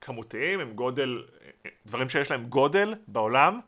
כמותיים 0.00 0.60
עם 0.60 0.72
גודל, 0.72 1.24
אה, 1.64 1.70
דברים 1.86 2.08
שיש 2.08 2.30
להם 2.30 2.44
גודל 2.44 2.94
בעולם, 3.08 3.60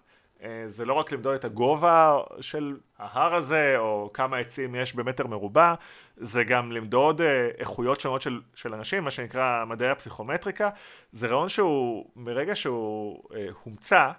זה 0.67 0.85
לא 0.85 0.93
רק 0.93 1.13
למדוד 1.13 1.35
את 1.35 1.45
הגובה 1.45 2.19
של 2.41 2.77
ההר 2.99 3.35
הזה 3.35 3.75
או 3.79 4.11
כמה 4.15 4.39
עצים 4.39 4.75
יש 4.75 4.95
במטר 4.95 5.27
מרובע, 5.27 5.75
זה 6.17 6.45
גם 6.45 6.73
למדוד 6.73 7.21
איכויות 7.59 8.01
שונות 8.01 8.23
של, 8.23 8.41
של 8.55 8.75
אנשים, 8.75 9.05
מה 9.05 9.11
שנקרא 9.11 9.65
מדעי 9.65 9.91
הפסיכומטריקה, 9.91 10.71
זה 11.13 11.27
רעיון 11.27 11.49
שהוא, 11.49 12.11
מרגע 12.17 12.55
שהוא 12.55 13.23
אה, 13.35 13.47
הומצא, 13.65 14.11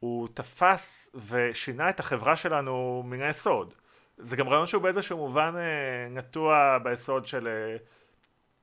הוא 0.00 0.28
תפס 0.34 1.10
ושינה 1.28 1.90
את 1.90 2.00
החברה 2.00 2.36
שלנו 2.36 3.02
מן 3.06 3.20
היסוד. 3.20 3.74
זה 4.18 4.36
גם 4.36 4.48
רעיון 4.48 4.66
שהוא 4.66 4.82
באיזשהו 4.82 5.18
מובן 5.18 5.54
אה, 5.56 6.08
נטוע 6.10 6.78
ביסוד 6.82 7.26
של 7.26 7.48
אה, 7.48 7.76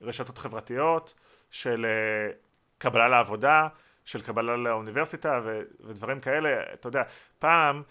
רשתות 0.01 0.37
חברתיות, 0.37 1.13
של 1.51 1.85
אה, 1.85 2.31
קבלה 2.77 3.07
לעבודה, 3.07 3.67
של 4.05 4.21
קבלה 4.21 4.57
לאוניברסיטה 4.57 5.39
ו, 5.43 5.61
ודברים 5.83 6.19
כאלה, 6.19 6.63
אתה 6.73 6.87
יודע, 6.87 7.01
פעם, 7.39 7.83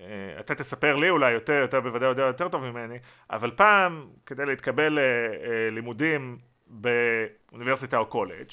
אה, 0.00 0.06
אתה 0.40 0.54
תספר 0.54 0.96
לי 0.96 1.10
אולי 1.10 1.30
יותר, 1.32 1.52
יותר 1.52 1.80
בוודאי 1.80 2.08
יודע 2.08 2.22
יותר 2.22 2.48
טוב 2.48 2.64
ממני, 2.64 2.98
אבל 3.30 3.50
פעם, 3.50 4.06
כדי 4.26 4.46
להתקבל 4.46 4.98
ללימודים 4.98 6.38
באוניברסיטה 6.66 7.98
או 7.98 8.06
קולג', 8.06 8.48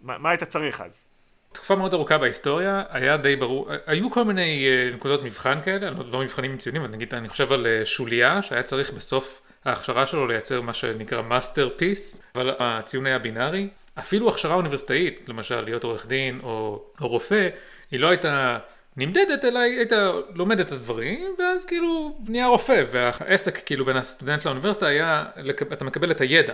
מה, 0.00 0.18
מה 0.18 0.30
היית 0.30 0.42
צריך 0.42 0.80
אז? 0.80 1.04
תקופה 1.52 1.76
מאוד 1.76 1.94
ארוכה 1.94 2.18
בהיסטוריה, 2.18 2.82
היה 2.88 3.16
די 3.16 3.36
ברור, 3.36 3.68
היו 3.86 4.10
כל 4.10 4.24
מיני 4.24 4.68
נקודות 4.94 5.22
מבחן 5.22 5.62
כאלה, 5.62 5.90
לא, 5.90 6.04
לא 6.12 6.20
מבחנים 6.20 6.50
עם 6.50 6.56
ציונים, 6.56 6.82
אבל 6.82 6.90
נגיד 6.90 7.14
אני 7.14 7.28
חושב 7.28 7.52
על 7.52 7.66
שוליה, 7.84 8.42
שהיה 8.42 8.62
צריך 8.62 8.92
בסוף 8.92 9.42
ההכשרה 9.64 10.06
שלו 10.06 10.26
לייצר 10.26 10.60
מה 10.60 10.74
שנקרא 10.74 11.22
masterpiece, 11.22 12.22
אבל 12.34 12.54
הציון 12.58 13.06
היה 13.06 13.18
בינארי. 13.18 13.68
אפילו 13.98 14.28
הכשרה 14.28 14.54
אוניברסיטאית, 14.54 15.20
למשל 15.28 15.60
להיות 15.60 15.84
עורך 15.84 16.06
דין 16.06 16.40
או, 16.42 16.82
או 17.00 17.08
רופא, 17.08 17.48
היא 17.90 18.00
לא 18.00 18.08
הייתה 18.08 18.58
נמדדת, 18.96 19.44
אלא 19.44 19.58
היית 19.58 19.92
לומד 20.34 20.60
את 20.60 20.72
הדברים, 20.72 21.34
ואז 21.38 21.64
כאילו 21.64 22.18
נהיה 22.28 22.46
רופא, 22.46 22.82
והעסק 22.90 23.58
כאילו 23.66 23.84
בין 23.84 23.96
הסטודנט 23.96 24.44
לאוניברסיטה 24.44 24.86
היה, 24.86 25.24
אתה 25.72 25.84
מקבל 25.84 26.10
את 26.10 26.20
הידע. 26.20 26.52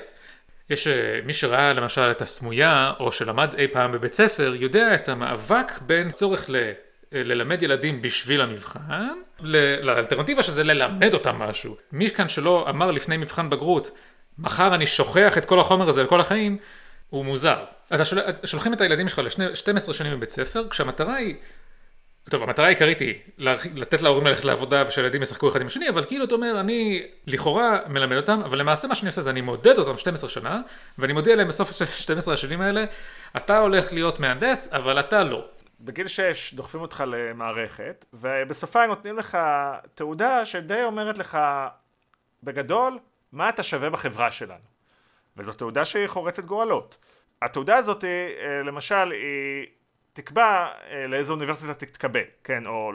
יש 0.71 0.87
אה, 0.87 1.21
מי 1.25 1.33
שראה 1.33 1.73
למשל 1.73 2.11
את 2.11 2.23
הסמויה, 2.23 2.93
או 3.01 3.13
שלמד 3.13 3.55
אי 3.59 3.69
פעם 3.69 3.93
בבית 3.93 4.15
ספר, 4.15 4.55
יודע 4.59 4.95
את 4.95 5.09
המאבק 5.09 5.73
בין 5.81 6.11
צורך 6.11 6.51
ל... 6.51 6.73
ללמד 7.15 7.63
ילדים 7.63 8.03
בשביל 8.03 8.41
המבחן, 8.41 9.15
לאלטרנטיבה 9.41 10.43
שזה 10.43 10.65
ללמד 10.65 11.15
אותם 11.15 11.37
משהו. 11.39 11.77
מי 11.93 12.11
כאן 12.11 12.29
שלא 12.29 12.67
אמר 12.71 12.91
לפני 12.91 13.17
מבחן 13.17 13.51
בגרות, 13.51 13.91
מחר 14.39 14.75
אני 14.75 14.87
שוכח 14.87 15.39
את 15.39 15.45
כל 15.45 15.61
החומר 15.61 15.89
הזה 15.89 16.03
לכל 16.03 16.21
החיים, 16.21 16.59
הוא 17.11 17.25
מוזר. 17.25 17.65
אתה 17.95 18.05
שול... 18.05 18.19
שולחים 18.45 18.73
את 18.73 18.81
הילדים 18.81 19.09
שלך 19.09 19.19
ל-12 19.19 19.93
שנים 19.93 20.13
בבית 20.13 20.31
ספר, 20.31 20.69
כשהמטרה 20.69 21.15
היא, 21.15 21.35
טוב, 22.31 22.43
המטרה 22.43 22.67
העיקרית 22.67 23.01
היא 23.01 23.15
לתת 23.75 24.03
להורים 24.03 24.27
ללכת 24.27 24.45
לעבודה 24.45 24.85
ושהילדים 24.89 25.23
ישחקו 25.23 25.49
אחד 25.49 25.61
עם 25.61 25.67
השני, 25.67 25.89
אבל 25.89 26.05
כאילו 26.05 26.25
אתה 26.25 26.35
אומר, 26.35 26.61
אני 26.61 27.03
לכאורה 27.27 27.79
מלמד 27.89 28.17
אותם, 28.17 28.41
אבל 28.45 28.59
למעשה 28.59 28.89
מה 28.89 28.95
שאני 28.95 29.09
עושה 29.09 29.23
זה 29.23 29.31
אני 29.31 29.41
מודד 29.41 29.79
אותם 29.79 29.99
12 29.99 30.31
שנה, 30.31 30.61
ואני 30.99 31.13
מודיע 31.13 31.37
להם 31.37 31.49
בסוף 31.49 31.83
12 31.85 32.35
השנים 32.35 32.61
האלה, 32.61 32.85
אתה 33.37 33.59
הולך 33.59 33.93
להיות 33.93 34.21
מהנדס, 34.21 34.69
אבל 34.73 35.01
אתה 35.01 35.25
לא. 35.25 35.45
בגיל 35.81 36.09
6 36.09 36.55
דוחפים 36.55 36.81
אותך 36.81 37.05
למערכת, 37.07 38.05
ובסופה 38.13 38.87
נותנים 38.87 39.17
לך 39.17 39.39
תעודה 39.95 40.47
שדי 40.47 40.85
אומרת 40.85 41.19
לך 41.19 41.39
בגדול 42.43 42.99
מה 43.33 43.49
אתה 43.49 43.63
שווה 43.63 43.91
בחברה 43.91 44.33
שלנו. 44.33 44.65
וזו 45.37 45.53
תעודה 45.53 45.85
שהיא 45.85 46.07
חורצת 46.07 46.45
גורלות. 46.45 46.99
התעודה 47.43 47.77
הזאת, 47.77 48.05
אה, 48.05 48.63
למשל, 48.65 49.11
היא 49.11 49.67
תקבע 50.13 50.73
אה, 50.91 51.07
לאיזו 51.07 51.33
אוניברסיטה 51.33 51.75
תתקבל, 51.75 52.25
כן, 52.45 52.67
או 52.67 52.93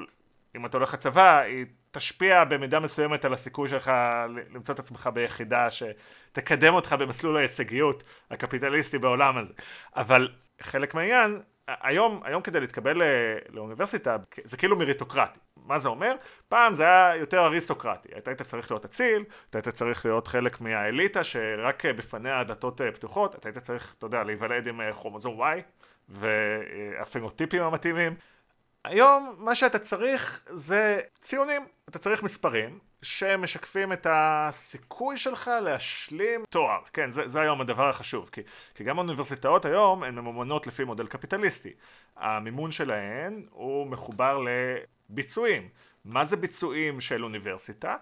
אם 0.56 0.66
אתה 0.66 0.78
הולך 0.78 0.94
לצבא, 0.94 1.40
היא 1.40 1.66
תשפיע 1.92 2.44
במידה 2.44 2.80
מסוימת 2.80 3.26
על 3.26 3.34
הסיכוי 3.34 3.70
שלך 3.70 3.92
למצוא 4.50 4.76
את 4.76 4.80
עצמך 4.80 5.10
ביחידה 5.14 5.68
שתקדם 5.72 6.74
אותך 6.74 6.94
במסלול 7.00 7.38
ההישגיות 7.38 8.04
הקפיטליסטי 8.32 8.98
בעולם 8.98 9.38
הזה. 9.38 9.54
אבל 9.96 10.30
חלק 10.62 10.96
מהעניין 10.96 11.42
היום, 11.82 12.22
היום 12.24 12.42
כדי 12.42 12.60
להתקבל 12.60 13.02
לאוניברסיטה 13.50 14.18
זה 14.44 14.58
כאילו 14.58 14.78
מריטוקרטי. 14.78 15.40
מה 15.66 15.80
זה 15.80 15.90
אומר? 15.90 16.16
פעם 16.48 16.74
זה 16.74 16.84
היה 16.84 17.16
יותר 17.16 17.46
אריסטוקרטי. 17.46 18.10
אתה 18.18 18.32
היית 18.32 18.42
צריך 18.42 18.72
להיות 18.72 18.86
אציל, 18.86 19.24
אתה 19.50 19.58
היית 19.58 19.70
צריך 19.70 20.06
להיות 20.06 20.28
חלק 20.28 20.62
מהאליטה 20.62 21.24
שרק 21.24 21.86
בפניה 21.86 22.40
הדתות 22.40 22.82
אה, 22.82 22.92
פתוחות, 22.92 23.36
אתה 23.36 23.50
היית 23.50 23.58
צריך, 23.58 23.96
אתה 23.98 24.06
יודע, 24.06 24.24
להיוולד 24.24 24.68
עם 24.68 24.82
אה, 24.82 24.94
כרומוזום 24.94 25.42
Y 25.42 25.62
והפנוטיפים 26.10 27.64
המתאימים. 27.64 28.16
היום 28.84 29.36
מה 29.38 29.56
שאתה 29.56 29.80
צריך 29.80 30.44
זה 30.50 31.00
ציונים, 31.20 31.62
אתה 31.90 32.00
צריך 32.00 32.24
מספרים, 32.24 32.80
שמשקפים 33.02 33.94
את 33.94 34.08
הסיכוי 34.10 35.18
שלך 35.18 35.52
להשלים 35.64 36.44
תואר. 36.50 36.80
כן, 36.94 37.10
זה, 37.10 37.28
זה 37.28 37.42
היום 37.42 37.62
הדבר 37.62 37.90
החשוב, 37.90 38.30
כי, 38.32 38.42
כי 38.76 38.84
גם 38.84 39.00
האוניברסיטאות 39.00 39.66
היום 39.66 40.04
הן 40.04 40.16
ממומנות 40.16 40.68
לפי 40.68 40.84
מודל 40.84 41.08
קפיטליסטי. 41.08 41.74
המימון 42.16 42.72
שלהן 42.72 43.46
הוא 43.52 43.88
מחובר 43.88 44.40
לביצועים. 45.10 45.70
מה 46.06 46.26
זה 46.26 46.38
ביצועים 46.38 47.02
של 47.02 47.24
אוניברסיטה? 47.24 47.96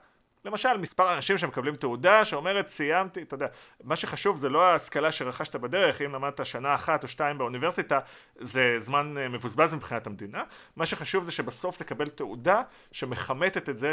למשל, 0.46 0.78
מספר 0.78 1.14
אנשים 1.14 1.38
שמקבלים 1.38 1.76
תעודה 1.76 2.26
שאומרת 2.26 2.68
סיימתי, 2.68 3.22
אתה 3.22 3.34
יודע, 3.36 3.48
מה 3.84 3.96
שחשוב 3.96 4.38
זה 4.38 4.50
לא 4.50 4.64
ההשכלה 4.64 5.12
שרכשת 5.12 5.56
בדרך, 5.56 6.02
אם 6.02 6.14
למדת 6.14 6.46
שנה 6.46 6.76
אחת 6.76 7.04
או 7.04 7.08
שתיים 7.08 7.38
באוניברסיטה, 7.38 8.00
זה 8.36 8.80
זמן 8.80 9.16
אה, 9.18 9.28
מבוזבז 9.28 9.74
מבחינת 9.74 10.08
המדינה, 10.08 10.44
מה 10.76 10.86
שחשוב 10.86 11.24
זה 11.24 11.32
שבסוף 11.32 11.78
תקבל 11.78 12.06
תעודה 12.06 12.62
שמכמתת 12.92 13.70
את 13.70 13.78
זה 13.78 13.92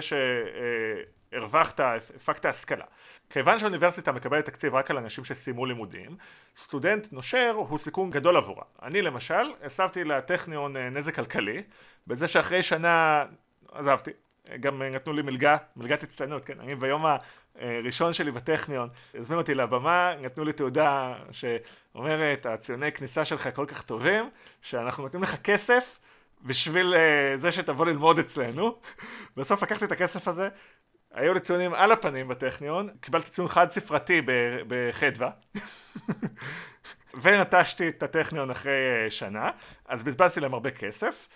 שהרווחת, 1.32 1.80
הפקת 1.80 2.46
השכלה. 2.46 2.84
כיוון 3.30 3.58
שהאוניברסיטה 3.58 4.12
מקבלת 4.12 4.44
תקציב 4.44 4.74
רק 4.74 4.90
על 4.90 4.96
אנשים 4.98 5.24
שסיימו 5.24 5.66
לימודים, 5.66 6.16
סטודנט 6.56 7.12
נושר 7.12 7.54
הוא 7.56 7.78
סיכון 7.78 8.10
גדול 8.10 8.36
עבורה. 8.36 8.64
אני 8.82 9.02
למשל, 9.02 9.52
הסבתי 9.62 10.04
לטכניון 10.04 10.76
אה, 10.76 10.90
נזק 10.90 11.14
כלכלי, 11.14 11.62
בזה 12.06 12.28
שאחרי 12.28 12.62
שנה 12.62 13.24
עזבתי. 13.72 14.10
גם 14.60 14.82
נתנו 14.82 15.12
לי 15.12 15.22
מלגה, 15.22 15.56
מלגת 15.76 16.02
הצטיינות, 16.02 16.44
כן, 16.44 16.60
אני 16.60 16.74
ביום 16.74 17.04
הראשון 17.58 18.12
שלי 18.12 18.30
בטכניון, 18.30 18.88
הזמינו 19.14 19.40
אותי 19.40 19.54
לבמה, 19.54 20.12
נתנו 20.20 20.44
לי 20.44 20.52
תעודה 20.52 21.14
שאומרת, 21.30 22.46
הציוני 22.46 22.92
כניסה 22.92 23.24
שלך 23.24 23.48
כל 23.54 23.66
כך 23.66 23.82
טובים, 23.82 24.30
שאנחנו 24.62 25.02
נותנים 25.02 25.22
לך 25.22 25.36
כסף 25.36 25.98
בשביל 26.42 26.94
uh, 26.94 27.38
זה 27.38 27.52
שתבוא 27.52 27.86
ללמוד 27.86 28.18
אצלנו. 28.18 28.78
בסוף 29.36 29.62
לקחתי 29.62 29.84
את 29.84 29.92
הכסף 29.92 30.28
הזה, 30.28 30.48
היו 31.12 31.34
לי 31.34 31.40
ציונים 31.40 31.74
על 31.74 31.92
הפנים 31.92 32.28
בטכניון, 32.28 32.88
קיבלתי 33.00 33.30
ציון 33.30 33.48
חד 33.48 33.70
ספרתי 33.70 34.22
בחדווה. 34.68 35.30
ונטשתי 37.22 37.88
את 37.88 38.02
הטכניון 38.02 38.50
אחרי 38.50 38.72
אה, 38.72 39.10
שנה, 39.10 39.50
אז 39.86 40.02
בזבזתי 40.02 40.40
להם 40.40 40.54
הרבה 40.54 40.70
כסף, 40.70 41.28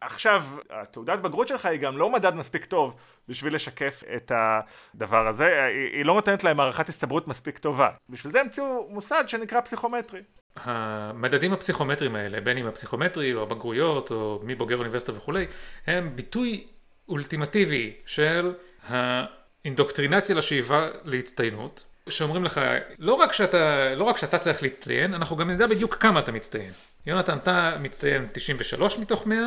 עכשיו, 0.00 0.44
התעודת 0.70 1.18
בגרות 1.18 1.48
שלך 1.48 1.66
היא 1.66 1.80
גם 1.80 1.98
לא 1.98 2.10
מדד 2.10 2.34
מספיק 2.34 2.64
טוב 2.64 2.96
בשביל 3.28 3.54
לשקף 3.54 4.02
את 4.16 4.32
הדבר 4.34 5.26
הזה, 5.26 5.64
היא, 5.64 5.96
היא 5.96 6.04
לא 6.04 6.14
נותנת 6.14 6.44
להם 6.44 6.60
הערכת 6.60 6.88
הסתברות 6.88 7.28
מספיק 7.28 7.58
טובה. 7.58 7.90
בשביל 8.08 8.32
זה 8.32 8.40
המציאו 8.40 8.88
מוסד 8.90 9.24
שנקרא 9.26 9.60
פסיכומטרי. 9.60 10.20
המדדים 10.56 11.52
הפסיכומטריים 11.52 12.16
האלה, 12.16 12.40
בין 12.40 12.58
אם 12.58 12.66
הפסיכומטרי 12.66 13.34
או 13.34 13.42
הבגרויות 13.42 14.10
או 14.10 14.40
מי 14.42 14.54
בוגר 14.54 14.76
אוניברסיטה 14.76 15.12
וכולי, 15.16 15.46
הם 15.86 16.16
ביטוי 16.16 16.66
אולטימטיבי 17.08 17.92
של 18.06 18.54
האינדוקטרינציה 18.88 20.34
לשאיבה 20.34 20.88
להצטיינות, 21.04 21.84
שאומרים 22.08 22.44
לך, 22.44 22.60
לא 22.98 23.14
רק 23.14 23.32
שאתה, 23.32 23.94
לא 23.94 24.04
רק 24.04 24.16
שאתה 24.16 24.38
צריך 24.38 24.62
להצטיין, 24.62 25.14
אנחנו 25.14 25.36
גם 25.36 25.50
נדע 25.50 25.66
בדיוק 25.66 25.94
כמה 25.94 26.20
אתה 26.20 26.32
מצטיין. 26.32 26.72
יונתן, 27.06 27.36
אתה 27.38 27.76
מצטיין 27.80 28.28
93 28.32 28.98
מתוך 28.98 29.26
100, 29.26 29.38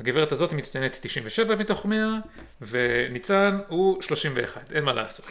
הגברת 0.00 0.32
הזאת 0.32 0.52
מצטיינת 0.52 0.98
97 1.02 1.56
מתוך 1.56 1.86
100, 1.86 2.18
וניצן 2.60 3.58
הוא 3.68 4.02
31, 4.02 4.72
אין 4.72 4.84
מה 4.84 4.92
לעשות. 4.92 5.26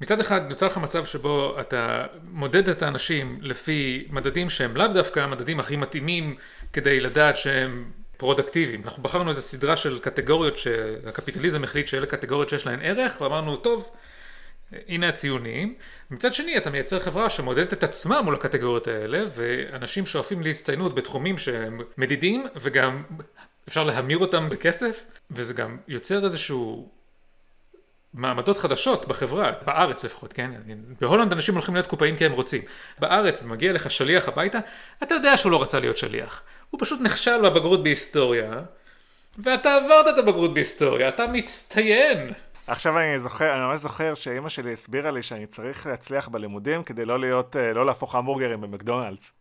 מצד 0.00 0.20
אחד 0.20 0.48
נוצר 0.48 0.66
לך 0.66 0.76
מצב 0.76 1.06
שבו 1.06 1.60
אתה 1.60 2.06
מודד 2.24 2.68
את 2.68 2.82
האנשים 2.82 3.38
לפי 3.40 4.06
מדדים 4.10 4.50
שהם 4.50 4.76
לאו 4.76 4.88
דווקא 4.88 5.20
המדדים 5.20 5.60
הכי 5.60 5.76
מתאימים 5.76 6.36
כדי 6.72 7.00
לדעת 7.00 7.36
שהם 7.36 7.90
פרודקטיביים. 8.16 8.82
אנחנו 8.84 9.02
בחרנו 9.02 9.28
איזו 9.28 9.42
סדרה 9.42 9.76
של 9.76 9.98
קטגוריות 9.98 10.58
שהקפיטליזם 10.58 11.64
החליט 11.64 11.88
שאלה 11.88 12.06
קטגוריות 12.06 12.48
שיש 12.48 12.66
להן 12.66 12.80
ערך, 12.82 13.20
ואמרנו, 13.20 13.56
טוב, 13.56 13.90
הנה 14.88 15.08
הציונים. 15.08 15.74
מצד 16.10 16.34
שני, 16.34 16.56
אתה 16.56 16.70
מייצר 16.70 17.00
חברה 17.00 17.30
שמודדת 17.30 17.72
את 17.72 17.84
עצמה 17.84 18.22
מול 18.22 18.34
הקטגוריות 18.34 18.88
האלה, 18.88 19.24
ואנשים 19.34 20.06
שואפים 20.06 20.42
להצטיינות 20.42 20.94
בתחומים 20.94 21.38
שהם 21.38 21.80
מדידים, 21.98 22.46
וגם 22.56 23.02
אפשר 23.68 23.84
להמיר 23.84 24.18
אותם 24.18 24.48
בכסף, 24.48 25.06
וזה 25.30 25.54
גם 25.54 25.76
יוצר 25.88 26.24
איזשהו 26.24 26.88
מעמדות 28.14 28.58
חדשות 28.58 29.08
בחברה, 29.08 29.52
בארץ 29.66 30.04
לפחות, 30.04 30.32
כן? 30.32 30.50
בהולנד 31.00 31.32
אנשים 31.32 31.54
הולכים 31.54 31.74
להיות 31.74 31.86
קופאים 31.86 32.16
כי 32.16 32.26
הם 32.26 32.32
רוצים. 32.32 32.62
בארץ, 32.98 33.42
מגיע 33.42 33.72
לך 33.72 33.90
שליח 33.90 34.28
הביתה, 34.28 34.58
אתה 35.02 35.14
יודע 35.14 35.36
שהוא 35.36 35.52
לא 35.52 35.62
רצה 35.62 35.80
להיות 35.80 35.96
שליח. 35.96 36.42
הוא 36.70 36.80
פשוט 36.80 37.00
נכשל 37.00 37.42
בבגרות 37.42 37.82
בהיסטוריה, 37.82 38.60
ואתה 39.38 39.74
עברת 39.74 40.14
את 40.14 40.18
הבגרות 40.18 40.54
בהיסטוריה, 40.54 41.08
אתה 41.08 41.26
מצטיין. 41.26 42.32
עכשיו 42.66 42.98
אני 42.98 43.20
זוכר, 43.20 43.52
אני 43.52 43.60
ממש 43.60 43.80
זוכר 43.80 44.14
שאימא 44.14 44.48
שלי 44.48 44.72
הסבירה 44.72 45.10
לי 45.10 45.22
שאני 45.22 45.46
צריך 45.46 45.86
להצליח 45.86 46.28
בלימודים 46.28 46.82
כדי 46.82 47.04
לא 47.04 47.20
להיות, 47.20 47.56
אה, 47.56 47.72
לא 47.72 47.86
להפוך 47.86 48.14
המבורגרים 48.14 48.60
במקדונלדס. 48.60 49.32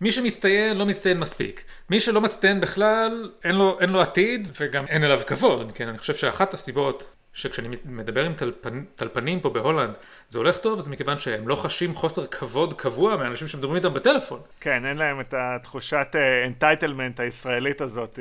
מי 0.00 0.12
שמצטיין 0.12 0.76
לא 0.76 0.86
מצטיין 0.86 1.20
מספיק. 1.20 1.64
מי 1.90 2.00
שלא 2.00 2.20
מצטיין 2.20 2.60
בכלל, 2.60 3.32
אין 3.44 3.54
לו, 3.54 3.80
אין 3.80 3.90
לו 3.90 4.00
עתיד 4.00 4.48
וגם 4.60 4.86
אין 4.86 5.04
אליו 5.04 5.20
כבוד. 5.26 5.72
כן, 5.72 5.88
אני 5.88 5.98
חושב 5.98 6.14
שאחת 6.14 6.54
הסיבות 6.54 7.12
שכשאני 7.34 7.76
מדבר 7.84 8.24
עם 8.24 8.34
טלפן, 8.34 8.84
טלפנים 8.94 9.40
פה 9.40 9.50
בהולנד, 9.50 9.96
זה 10.28 10.38
הולך 10.38 10.58
טוב, 10.58 10.80
זה 10.80 10.90
מכיוון 10.90 11.18
שהם 11.18 11.48
לא 11.48 11.54
חשים 11.54 11.94
חוסר 11.94 12.26
כבוד 12.26 12.74
קבוע 12.74 13.16
מאנשים 13.16 13.48
שמדברים 13.48 13.76
איתם 13.76 13.94
בטלפון. 13.94 14.40
כן, 14.60 14.86
אין 14.86 14.96
להם 14.96 15.20
את 15.20 15.34
התחושת 15.36 16.16
entitlement 16.46 17.20
uh, 17.20 17.22
הישראלית 17.22 17.80
הזאת. 17.80 18.18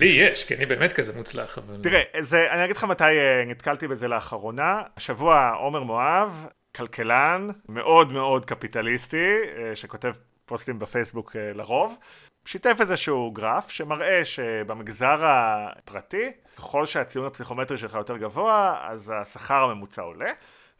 לי 0.00 0.06
יש, 0.06 0.44
כי 0.44 0.54
אני 0.54 0.66
באמת 0.66 0.92
כזה 0.92 1.12
מוצלח, 1.16 1.58
אבל... 1.58 1.76
תראה, 1.82 2.02
זה, 2.20 2.52
אני 2.52 2.64
אגיד 2.64 2.76
לך 2.76 2.84
מתי 2.84 3.04
uh, 3.04 3.50
נתקלתי 3.50 3.88
בזה 3.88 4.08
לאחרונה. 4.08 4.82
השבוע 4.96 5.50
עומר 5.50 5.82
מואב, 5.82 6.46
כלכלן, 6.76 7.48
מאוד 7.68 8.12
מאוד 8.12 8.44
קפיטליסטי, 8.44 9.36
uh, 9.42 9.74
שכותב 9.74 10.12
פוסטים 10.46 10.78
בפייסבוק 10.78 11.32
uh, 11.32 11.38
לרוב, 11.56 11.96
שיתף 12.44 12.76
איזשהו 12.80 13.30
גרף 13.30 13.70
שמראה 13.70 14.24
שבמגזר 14.24 15.24
הפרטי, 15.24 16.32
ככל 16.56 16.86
שהציון 16.86 17.26
הפסיכומטרי 17.26 17.76
שלך 17.76 17.94
יותר 17.94 18.16
גבוה, 18.16 18.78
אז 18.88 19.12
השכר 19.16 19.62
הממוצע 19.62 20.02
עולה, 20.02 20.30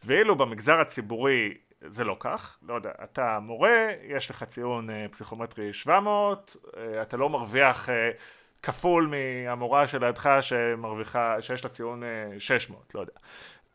ואילו 0.04 0.36
במגזר 0.36 0.80
הציבורי 0.80 1.54
זה 1.88 2.04
לא 2.04 2.16
כך, 2.20 2.58
לא 2.62 2.74
יודע, 2.74 2.90
אתה 3.04 3.38
מורה, 3.40 3.86
יש 4.02 4.30
לך 4.30 4.44
ציון 4.44 4.90
אה, 4.90 5.06
פסיכומטרי 5.10 5.72
700, 5.72 6.56
אה, 6.76 7.02
אתה 7.02 7.16
לא 7.16 7.30
מרוויח 7.30 7.90
אה, 7.90 8.10
כפול 8.62 9.06
מהמורה 9.06 9.86
שלידך 9.86 10.38
שמרוויחה, 10.40 11.36
שיש 11.42 11.64
לה 11.64 11.70
ציון 11.70 12.02
600, 12.38 12.94
לא 12.94 13.00
יודע. 13.00 13.12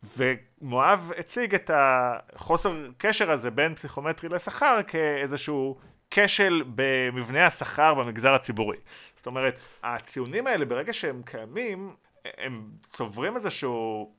ומואב 0.04 1.12
הציג 1.18 1.56
את 1.56 1.72
החוסר 1.74 2.88
קשר 2.98 3.32
הזה 3.32 3.52
בין 3.52 3.76
פסיכומטרי 3.76 4.30
לשכר 4.30 4.80
כאיזשהו 4.88 5.78
כשל 6.12 6.64
במבנה 6.76 7.46
השכר 7.46 7.94
במגזר 7.94 8.34
הציבורי. 8.34 8.78
זאת 9.16 9.26
אומרת, 9.26 9.60
הציונים 9.84 10.48
האלה 10.48 10.66
ברגע 10.66 10.94
שהם 10.94 11.22
קיימים, 11.26 11.96
הם 12.38 12.70
צוברים 12.82 13.36
איזשהו 13.36 14.14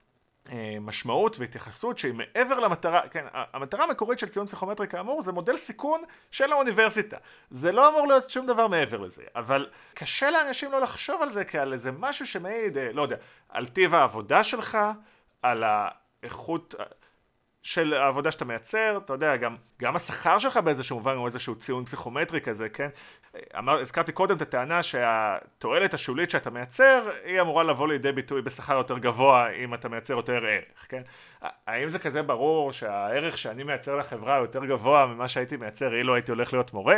אה, 0.52 0.76
משמעות 0.80 1.38
והתייחסות 1.38 1.98
שהיא 1.98 2.14
מעבר 2.14 2.58
למטרה, 2.58 3.00
כן, 3.08 3.26
המטרה 3.32 3.84
המקורית 3.84 4.18
של 4.18 4.28
ציון 4.28 4.46
פסיכומטרי 4.46 4.88
כאמור 4.88 5.22
זה 5.22 5.32
מודל 5.32 5.56
סיכון 5.56 6.02
של 6.30 6.52
האוניברסיטה. 6.52 7.16
זה 7.50 7.72
לא 7.72 7.88
אמור 7.88 8.06
להיות 8.06 8.30
שום 8.30 8.46
דבר 8.46 8.68
מעבר 8.68 9.00
לזה, 9.00 9.22
אבל 9.36 9.68
קשה 9.94 10.30
לאנשים 10.30 10.72
לא 10.72 10.80
לחשוב 10.80 11.22
על 11.22 11.30
זה 11.30 11.44
כעל 11.44 11.72
איזה 11.72 11.92
משהו 11.92 12.26
שמעיד, 12.26 12.78
אה, 12.78 12.92
לא 12.92 13.02
יודע, 13.02 13.16
על 13.48 13.66
טיב 13.66 13.94
העבודה 13.94 14.44
שלך, 14.44 14.78
על 15.42 15.64
האיכות, 15.66 16.74
של 17.62 17.94
העבודה 17.94 18.30
שאתה 18.30 18.44
מייצר, 18.44 18.98
אתה 19.04 19.12
יודע, 19.12 19.36
גם, 19.36 19.56
גם 19.82 19.96
השכר 19.96 20.38
שלך 20.38 20.56
באיזשהו 20.56 20.96
מובן 20.96 21.16
הוא 21.16 21.26
איזשהו 21.26 21.54
ציון 21.54 21.84
פסיכומטרי 21.84 22.40
כזה, 22.40 22.68
כן? 22.68 22.88
אמר, 23.58 23.80
הזכרתי 23.80 24.12
קודם 24.12 24.36
את 24.36 24.42
הטענה 24.42 24.82
שהתועלת 24.82 25.94
השולית 25.94 26.30
שאתה 26.30 26.50
מייצר, 26.50 27.08
היא 27.24 27.40
אמורה 27.40 27.64
לבוא 27.64 27.88
לידי 27.88 28.12
ביטוי 28.12 28.42
בשכר 28.42 28.76
יותר 28.76 28.98
גבוה 28.98 29.50
אם 29.50 29.74
אתה 29.74 29.88
מייצר 29.88 30.14
יותר 30.14 30.46
ערך, 30.46 30.86
כן? 30.88 31.02
האם 31.66 31.88
זה 31.88 31.98
כזה 31.98 32.22
ברור 32.22 32.72
שהערך 32.72 33.38
שאני 33.38 33.62
מייצר 33.62 33.96
לחברה 33.96 34.36
הוא 34.36 34.44
יותר 34.44 34.64
גבוה 34.64 35.06
ממה 35.06 35.28
שהייתי 35.28 35.56
מייצר 35.56 35.94
אילו 35.94 36.14
הייתי 36.14 36.32
הולך 36.32 36.52
להיות 36.52 36.72
מורה? 36.72 36.96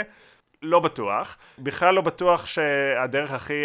לא 0.63 0.81
בטוח. 0.81 1.39
בכלל 1.59 1.95
לא 1.95 2.01
בטוח 2.01 2.47
שהדרך 2.47 3.33
הכי... 3.33 3.65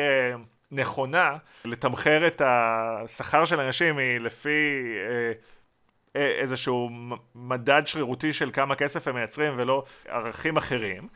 אה, 0.73 0.77
נכונה 0.77 1.37
לתמחר 1.65 2.27
את 2.27 2.41
השכר 2.45 3.45
של 3.45 3.59
אנשים 3.59 3.97
היא 3.97 4.19
לפי 4.19 4.83
אה, 6.15 6.31
איזשהו 6.41 6.89
מדד 7.35 7.81
שרירותי 7.85 8.33
של 8.33 8.49
כמה 8.53 8.75
כסף 8.75 9.07
הם 9.07 9.15
מייצרים 9.15 9.53
ולא 9.57 9.83
ערכים 10.07 10.57
אחרים. 10.57 11.07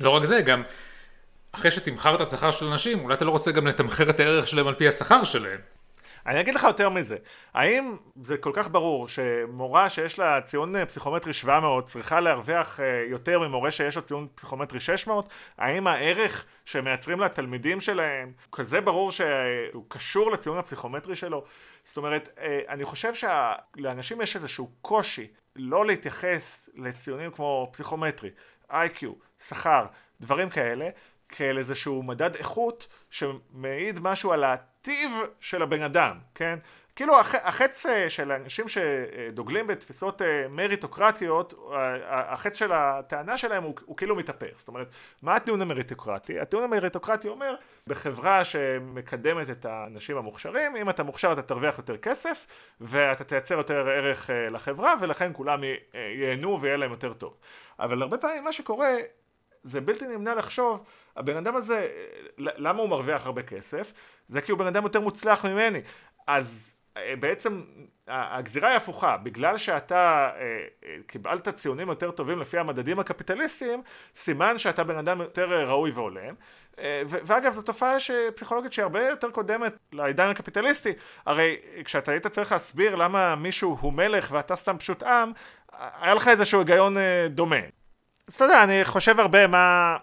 לא 0.00 0.10
רק 0.10 0.24
זה, 0.24 0.40
גם 0.40 0.62
אחרי 1.52 1.70
שתמחרת 1.70 2.20
את 2.20 2.26
השכר 2.26 2.50
של 2.50 2.66
אנשים, 2.66 3.00
אולי 3.00 3.14
אתה 3.14 3.24
לא 3.24 3.30
רוצה 3.30 3.50
גם 3.50 3.66
לתמחר 3.66 4.10
את 4.10 4.20
הערך 4.20 4.48
שלהם 4.48 4.66
על 4.66 4.74
פי 4.74 4.88
השכר 4.88 5.24
שלהם. 5.24 5.58
אני 6.28 6.40
אגיד 6.40 6.54
לך 6.54 6.62
יותר 6.62 6.88
מזה, 6.88 7.16
האם 7.54 7.96
זה 8.22 8.36
כל 8.36 8.50
כך 8.54 8.68
ברור 8.70 9.08
שמורה 9.08 9.90
שיש 9.90 10.18
לה 10.18 10.40
ציון 10.40 10.84
פסיכומטרי 10.84 11.32
700 11.32 11.84
צריכה 11.84 12.20
להרוויח 12.20 12.80
אה, 12.80 13.04
יותר 13.10 13.38
ממורה 13.38 13.70
שיש 13.70 13.96
לו 13.96 14.02
ציון 14.02 14.26
פסיכומטרי 14.34 14.80
600? 14.80 15.32
האם 15.58 15.86
הערך 15.86 16.44
שמייצרים 16.64 17.20
לתלמידים 17.20 17.80
שלהם 17.80 18.32
כזה 18.52 18.80
ברור 18.80 19.12
שהוא 19.12 19.84
קשור 19.88 20.30
לציון 20.30 20.58
הפסיכומטרי 20.58 21.16
שלו? 21.16 21.44
זאת 21.84 21.96
אומרת, 21.96 22.28
אה, 22.38 22.60
אני 22.68 22.84
חושב 22.84 23.12
שלאנשים 23.14 24.20
יש 24.20 24.36
איזשהו 24.36 24.70
קושי 24.82 25.26
לא 25.56 25.86
להתייחס 25.86 26.68
לציונים 26.74 27.30
כמו 27.30 27.68
פסיכומטרי, 27.72 28.30
איי-קיו, 28.70 29.12
שכר, 29.38 29.86
דברים 30.20 30.50
כאלה, 30.50 30.88
כאל 31.28 31.58
איזשהו 31.58 32.02
מדד 32.02 32.34
איכות 32.34 32.88
שמעיד 33.10 34.00
משהו 34.00 34.32
על 34.32 34.44
הטיב 34.44 35.10
של 35.40 35.62
הבן 35.62 35.82
אדם, 35.82 36.18
כן? 36.34 36.58
כאילו 36.98 37.20
הח, 37.20 37.34
החץ 37.34 37.86
אה, 37.86 38.10
של 38.10 38.32
אנשים 38.32 38.64
שדוגלים 38.68 39.66
בתפיסות 39.66 40.22
אה, 40.22 40.48
מריטוקרטיות, 40.48 41.54
החץ 42.08 42.56
של 42.56 42.72
הטענה 42.72 43.38
שלהם 43.38 43.62
הוא, 43.62 43.74
הוא 43.84 43.96
כאילו 43.96 44.16
מתהפך. 44.16 44.58
זאת 44.58 44.68
אומרת, 44.68 44.88
מה 45.22 45.36
הטיעון 45.36 45.60
המריטוקרטי? 45.60 46.40
הטיעון 46.40 46.64
המריטוקרטי 46.64 47.28
אומר, 47.28 47.54
בחברה 47.86 48.44
שמקדמת 48.44 49.50
את 49.50 49.64
האנשים 49.64 50.16
המוכשרים, 50.16 50.76
אם 50.76 50.90
אתה 50.90 51.02
מוכשר 51.02 51.32
אתה 51.32 51.42
תרוויח 51.42 51.78
יותר 51.78 51.96
כסף, 51.96 52.46
ואתה 52.80 53.24
תייצר 53.24 53.54
יותר 53.54 53.88
ערך 53.88 54.30
אה, 54.30 54.50
לחברה, 54.50 54.94
ולכן 55.00 55.30
כולם 55.34 55.60
ייהנו 55.94 56.60
ויהיה 56.60 56.76
להם 56.76 56.90
יותר 56.90 57.12
טוב. 57.12 57.36
אבל 57.78 58.02
הרבה 58.02 58.18
פעמים 58.18 58.44
מה 58.44 58.52
שקורה 58.52 58.88
זה 59.62 59.80
בלתי 59.80 60.08
נמנע 60.08 60.34
לחשוב, 60.34 60.84
הבן 61.16 61.36
אדם 61.36 61.56
הזה, 61.56 61.88
למה 62.38 62.82
הוא 62.82 62.88
מרוויח 62.88 63.26
הרבה 63.26 63.42
כסף? 63.42 63.92
זה 64.28 64.40
כי 64.40 64.52
הוא 64.52 64.58
בן 64.58 64.66
אדם 64.66 64.82
יותר 64.82 65.00
מוצלח 65.00 65.44
ממני. 65.44 65.80
אז 66.26 66.74
אה, 66.98 67.14
בעצם 67.16 67.62
הגזירה 68.08 68.68
היא 68.68 68.76
הפוכה, 68.76 69.16
בגלל 69.16 69.56
שאתה 69.56 70.30
אה, 70.36 70.40
אה, 70.84 70.96
קיבלת 71.06 71.48
ציונים 71.48 71.88
יותר 71.88 72.10
טובים 72.10 72.38
לפי 72.38 72.58
המדדים 72.58 72.98
הקפיטליסטיים, 72.98 73.82
סימן 74.14 74.58
שאתה 74.58 74.84
בן 74.84 74.96
אדם 74.96 75.20
יותר 75.20 75.68
ראוי 75.68 75.90
והולם. 75.90 76.34
ואגב, 77.08 77.52
זו 77.52 77.62
תופעה 77.62 77.96
פסיכולוגית 78.34 78.72
שהיא 78.72 78.82
הרבה 78.82 79.08
יותר 79.08 79.30
קודמת 79.30 79.72
לעידן 79.92 80.28
הקפיטליסטי. 80.28 80.92
הרי 81.26 81.56
כשאתה 81.84 82.12
היית 82.12 82.26
צריך 82.26 82.52
להסביר 82.52 82.94
למה 82.94 83.34
מישהו 83.34 83.76
הוא 83.80 83.92
מלך 83.92 84.28
ואתה 84.32 84.56
סתם 84.56 84.78
פשוט 84.78 85.02
עם, 85.02 85.32
היה 86.00 86.14
לך 86.14 86.28
איזשהו 86.28 86.58
היגיון 86.58 86.96
דומה. 87.30 87.77
אז 88.28 88.34
אתה 88.34 88.44
יודע, 88.44 88.64
אני 88.64 88.84
חושב 88.84 89.20
הרבה 89.20 89.46
מה, 89.46 89.96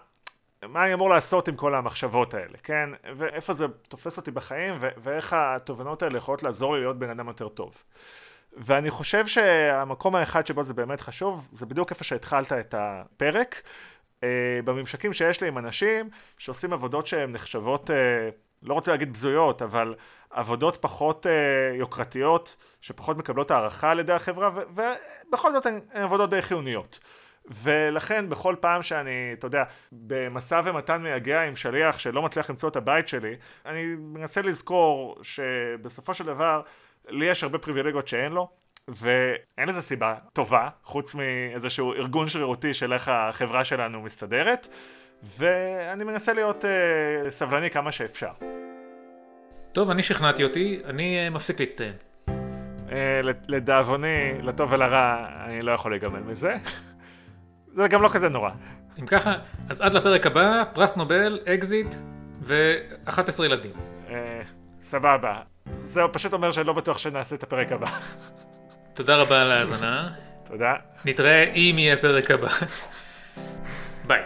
מה 0.68 0.84
אני 0.84 0.94
אמור 0.94 1.10
לעשות 1.10 1.48
עם 1.48 1.56
כל 1.56 1.74
המחשבות 1.74 2.34
האלה, 2.34 2.58
כן? 2.62 2.90
ואיפה 3.16 3.52
זה 3.52 3.66
תופס 3.88 4.16
אותי 4.16 4.30
בחיים, 4.30 4.74
ו- 4.80 4.88
ואיך 4.96 5.32
התובנות 5.38 6.02
האלה 6.02 6.18
יכולות 6.18 6.42
לעזור 6.42 6.74
לי 6.74 6.80
להיות 6.80 6.98
בן 6.98 7.10
אדם 7.10 7.28
יותר 7.28 7.48
טוב. 7.48 7.82
ואני 8.56 8.90
חושב 8.90 9.26
שהמקום 9.26 10.14
האחד 10.14 10.46
שבו 10.46 10.62
זה 10.62 10.74
באמת 10.74 11.00
חשוב, 11.00 11.48
זה 11.52 11.66
בדיוק 11.66 11.90
איפה 11.90 12.04
שהתחלת 12.04 12.52
את 12.52 12.74
הפרק. 12.78 13.62
Uh, 14.16 14.18
בממשקים 14.64 15.12
שיש 15.12 15.40
לי 15.40 15.48
עם 15.48 15.58
אנשים 15.58 16.10
שעושים 16.38 16.72
עבודות 16.72 17.06
שהן 17.06 17.32
נחשבות, 17.32 17.90
uh, 17.90 17.92
לא 18.62 18.74
רוצה 18.74 18.90
להגיד 18.90 19.12
בזויות, 19.12 19.62
אבל 19.62 19.94
עבודות 20.30 20.76
פחות 20.76 21.26
uh, 21.26 21.28
יוקרתיות, 21.76 22.56
שפחות 22.80 23.18
מקבלות 23.18 23.50
הערכה 23.50 23.90
על 23.90 23.98
ידי 23.98 24.12
החברה, 24.12 24.50
ובכל 24.54 25.52
זאת 25.52 25.66
הן 25.66 25.80
עבודות 25.92 26.30
די 26.30 26.42
חיוניות. 26.42 26.98
ולכן 27.50 28.28
בכל 28.28 28.54
פעם 28.60 28.82
שאני, 28.82 29.30
אתה 29.32 29.46
יודע, 29.46 29.64
במשא 29.92 30.60
ומתן 30.64 31.02
מייגע 31.02 31.42
עם 31.42 31.56
שליח 31.56 31.98
שלא 31.98 32.22
מצליח 32.22 32.50
למצוא 32.50 32.68
את 32.68 32.76
הבית 32.76 33.08
שלי, 33.08 33.36
אני 33.66 33.94
מנסה 33.98 34.42
לזכור 34.42 35.18
שבסופו 35.22 36.14
של 36.14 36.24
דבר 36.24 36.62
לי 37.08 37.26
יש 37.26 37.42
הרבה 37.42 37.58
פריבילגיות 37.58 38.08
שאין 38.08 38.32
לו, 38.32 38.48
ואין 38.88 39.68
לזה 39.68 39.82
סיבה 39.82 40.14
טובה, 40.32 40.68
חוץ 40.82 41.14
מאיזשהו 41.14 41.92
ארגון 41.92 42.28
שרירותי 42.28 42.74
של 42.74 42.92
איך 42.92 43.08
החברה 43.08 43.64
שלנו 43.64 44.02
מסתדרת, 44.02 44.68
ואני 45.22 46.04
מנסה 46.04 46.32
להיות 46.32 46.64
uh, 46.64 47.30
סבלני 47.30 47.70
כמה 47.70 47.92
שאפשר. 47.92 48.30
טוב, 49.72 49.90
אני 49.90 50.02
שכנעתי 50.02 50.44
אותי, 50.44 50.80
אני 50.84 51.26
uh, 51.26 51.30
מפסיק 51.30 51.60
להצטיין. 51.60 51.92
Uh, 52.26 52.90
לדאבוני, 53.48 54.32
לטוב 54.42 54.72
ולרע, 54.72 55.26
אני 55.44 55.62
לא 55.62 55.72
יכול 55.72 55.92
להיגמל 55.92 56.20
מזה. 56.20 56.54
זה 57.76 57.88
גם 57.88 58.02
לא 58.02 58.08
כזה 58.12 58.28
נורא. 58.28 58.50
אם 59.00 59.06
ככה, 59.06 59.34
אז 59.68 59.80
עד 59.80 59.94
לפרק 59.94 60.26
הבא, 60.26 60.64
פרס 60.72 60.96
נובל, 60.96 61.38
אקזיט 61.54 61.94
ו-11 62.42 63.44
ילדים. 63.44 63.72
אה, 64.08 64.40
סבבה. 64.82 65.34
זהו, 65.80 66.12
פשוט 66.12 66.32
אומר 66.32 66.52
שאני 66.52 66.66
לא 66.66 66.72
בטוח 66.72 66.98
שנעשה 66.98 67.34
את 67.34 67.42
הפרק 67.42 67.72
הבא. 67.72 67.86
תודה 68.94 69.16
רבה 69.16 69.42
על 69.42 69.52
ההאזנה. 69.52 70.08
תודה. 70.44 70.74
נתראה 71.04 71.44
אם 71.44 71.76
יהיה 71.78 71.96
פרק 71.96 72.30
הבא. 72.30 72.48
ביי. 74.06 74.22